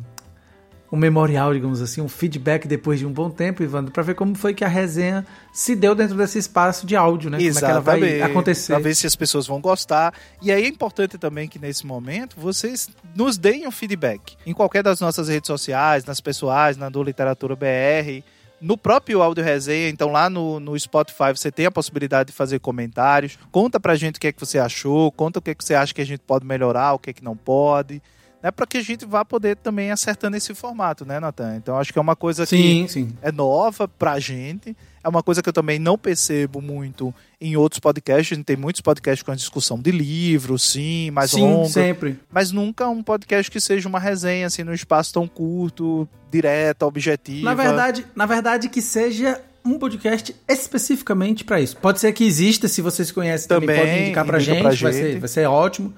um 0.91 0.97
memorial, 0.97 1.53
digamos 1.53 1.83
assim, 1.83 2.01
um 2.01 2.09
feedback 2.09 2.67
depois 2.67 2.99
de 2.99 3.07
um 3.07 3.13
bom 3.13 3.29
tempo, 3.29 3.63
Ivandro, 3.63 3.93
pra 3.93 4.03
ver 4.03 4.15
como 4.15 4.35
foi 4.35 4.55
que 4.55 4.65
a 4.65 4.69
resenha 4.69 5.27
se 5.53 5.77
deu 5.77 5.95
dentro 5.95 6.17
desse 6.17 6.39
espaço 6.39 6.87
de 6.87 6.97
áudio, 6.97 7.31
né? 7.31 7.39
Como 7.39 7.51
é 7.51 7.53
que 7.53 7.65
ela 7.65 7.81
vai 7.81 7.99
Exatamente. 7.99 8.23
acontecer. 8.23 8.73
Pra 8.73 8.83
ver 8.83 8.95
se 8.95 9.07
as 9.07 9.15
pessoas 9.15 9.47
vão 9.47 9.61
gostar. 9.61 10.15
E 10.41 10.51
aí 10.51 10.65
é 10.65 10.69
importante 10.69 11.19
também 11.19 11.49
que 11.49 11.59
nesse 11.59 11.87
momento 11.87 12.37
vocês 12.39 12.89
nos 13.15 13.37
deem 13.37 13.67
um 13.67 13.71
feedback. 13.71 14.37
Em 14.47 14.55
qualquer 14.55 14.83
das 14.83 15.01
nossas 15.01 15.29
redes 15.29 15.47
sociais, 15.47 16.05
nas 16.05 16.21
pessoais, 16.21 16.77
na 16.77 16.89
do 16.89 17.03
Literatura 17.03 17.55
BR, 17.55 18.25
no 18.61 18.77
próprio 18.77 19.23
Áudio 19.23 19.45
Resenha, 19.45 19.89
então 19.89 20.11
lá 20.11 20.29
no, 20.29 20.59
no 20.59 20.79
Spotify 20.79 21.33
você 21.35 21.53
tem 21.53 21.67
a 21.67 21.71
possibilidade 21.71 22.29
de 22.29 22.37
fazer 22.37 22.59
comentários. 22.59 23.39
Conta 23.53 23.79
pra 23.79 23.95
gente 23.95 24.17
o 24.17 24.21
que 24.21 24.29
é 24.29 24.33
que 24.33 24.41
você 24.41 24.59
achou, 24.59 25.13
conta 25.13 25.39
o 25.39 25.43
que 25.43 25.51
é 25.51 25.55
que 25.55 25.65
você 25.65 25.75
acha 25.75 25.95
que 25.95 26.01
a 26.01 26.07
gente 26.07 26.21
pode 26.21 26.47
melhorar, 26.47 26.95
o 26.95 26.99
que 26.99 27.11
é 27.11 27.13
que 27.13 27.23
não 27.23 27.37
pode. 27.37 28.03
Né, 28.43 28.53
para 28.53 28.67
que 28.67 28.77
a 28.79 28.83
gente 28.83 29.05
vá 29.05 29.25
poder 29.25 29.57
também 29.57 29.91
acertando 29.91 30.37
esse 30.37 30.55
formato, 30.55 31.05
né, 31.05 31.19
Natan? 31.19 31.57
Então 31.57 31.77
acho 31.77 31.93
que 31.93 31.99
é 31.99 32.03
uma 32.03 32.15
coisa 32.15 32.45
que 32.47 32.57
Sim, 32.57 32.87
sim. 32.89 33.09
é 33.21 33.33
nova 33.33 33.89
pra 33.89 34.21
gente. 34.21 34.77
É 35.03 35.09
uma 35.09 35.23
coisa 35.23 35.43
que 35.43 35.49
eu 35.49 35.53
também 35.53 35.79
não 35.79 35.97
percebo 35.99 36.61
muito 36.61 37.13
em 37.41 37.57
outros 37.57 37.81
podcasts. 37.81 38.33
A 38.33 38.35
gente 38.37 38.45
tem 38.45 38.57
muitos 38.57 38.81
podcasts 38.81 39.23
com 39.23 39.33
a 39.33 39.35
discussão 39.35 39.79
de 39.79 39.91
livros, 39.91 40.63
sim, 40.63 41.11
mais 41.11 41.31
sim, 41.31 41.41
longa. 41.41 41.69
sempre. 41.69 42.21
Mas 42.31 42.53
nunca 42.53 42.89
um 42.89 43.03
podcast 43.03 43.51
que 43.51 43.61
seja 43.61 43.89
uma 43.89 43.99
resenha, 43.99 44.47
assim, 44.47 44.63
num 44.63 44.75
espaço 44.75 45.13
tão 45.13 45.27
curto, 45.27 46.09
direta, 46.31 46.87
objetiva. 46.87 47.45
Na 47.45 47.55
verdade, 47.55 48.07
na 48.15 48.27
verdade 48.27 48.69
que 48.69 48.83
seja 48.83 49.41
um 49.65 49.79
podcast 49.79 50.35
especificamente 50.49 51.45
pra 51.45 51.61
isso. 51.61 51.77
Pode 51.77 52.01
ser 52.01 52.13
que 52.13 52.25
exista, 52.25 52.69
se 52.69 52.81
vocês 52.81 53.11
conhecem 53.11 53.49
também, 53.49 53.69
Também, 53.69 53.81
pode 53.81 54.01
indicar 54.03 54.25
pra 54.25 54.39
indica 54.39 54.53
gente, 54.55 54.63
pra 54.63 54.71
vai, 54.71 54.93
gente. 54.93 55.13
Ser, 55.13 55.19
vai 55.21 55.29
ser 55.29 55.47
ótimo. 55.47 55.93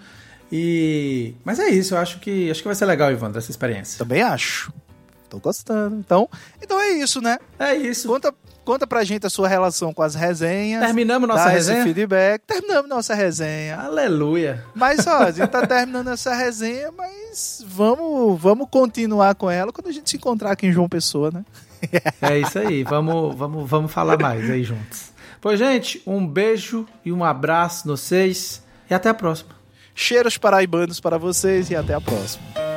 E 0.52 1.34
mas 1.44 1.58
é 1.58 1.68
isso, 1.68 1.94
eu 1.94 1.98
acho 1.98 2.18
que 2.18 2.50
acho 2.50 2.60
que 2.60 2.68
vai 2.68 2.74
ser 2.74 2.86
legal, 2.86 3.10
Ivandro, 3.12 3.38
essa 3.38 3.50
experiência. 3.50 3.98
Também 3.98 4.22
acho. 4.22 4.72
Tô 5.30 5.38
gostando. 5.38 5.96
Então, 5.96 6.28
então 6.60 6.78
é 6.80 6.88
isso, 6.90 7.20
né? 7.20 7.38
É 7.56 7.72
isso. 7.76 8.08
Conta, 8.08 8.34
conta 8.64 8.84
pra 8.84 9.04
gente 9.04 9.24
a 9.24 9.30
sua 9.30 9.46
relação 9.46 9.94
com 9.94 10.02
as 10.02 10.16
resenhas. 10.16 10.84
Terminamos 10.84 11.28
nossa 11.28 11.48
resenha? 11.48 11.84
feedback. 11.84 12.42
Terminamos 12.44 12.90
nossa 12.90 13.14
resenha. 13.14 13.76
Aleluia. 13.78 14.64
Mas, 14.74 15.06
ó, 15.06 15.18
a 15.18 15.30
gente 15.30 15.46
tá 15.46 15.64
terminando 15.68 16.08
essa 16.08 16.34
resenha, 16.34 16.90
mas 16.90 17.64
vamos, 17.64 18.40
vamos 18.40 18.66
continuar 18.68 19.36
com 19.36 19.48
ela 19.48 19.72
quando 19.72 19.86
a 19.86 19.92
gente 19.92 20.10
se 20.10 20.16
encontrar 20.16 20.50
aqui 20.50 20.66
em 20.66 20.72
João 20.72 20.88
Pessoa, 20.88 21.30
né? 21.30 21.44
É 22.20 22.38
isso 22.38 22.58
aí. 22.58 22.82
Vamos, 22.82 23.34
vamos, 23.36 23.70
vamos 23.70 23.90
falar 23.90 24.20
mais 24.20 24.50
aí 24.50 24.62
juntos. 24.64 25.12
Pois, 25.40 25.58
gente, 25.58 26.02
um 26.04 26.26
beijo 26.26 26.86
e 27.04 27.10
um 27.10 27.24
abraço 27.24 27.88
vocês 27.88 28.62
e 28.90 28.92
até 28.92 29.08
a 29.08 29.14
próxima. 29.14 29.60
Cheiros 30.00 30.38
paraibanos 30.38 30.98
para 30.98 31.18
vocês 31.18 31.68
e 31.70 31.76
até 31.76 31.92
a 31.92 32.00
próxima. 32.00 32.69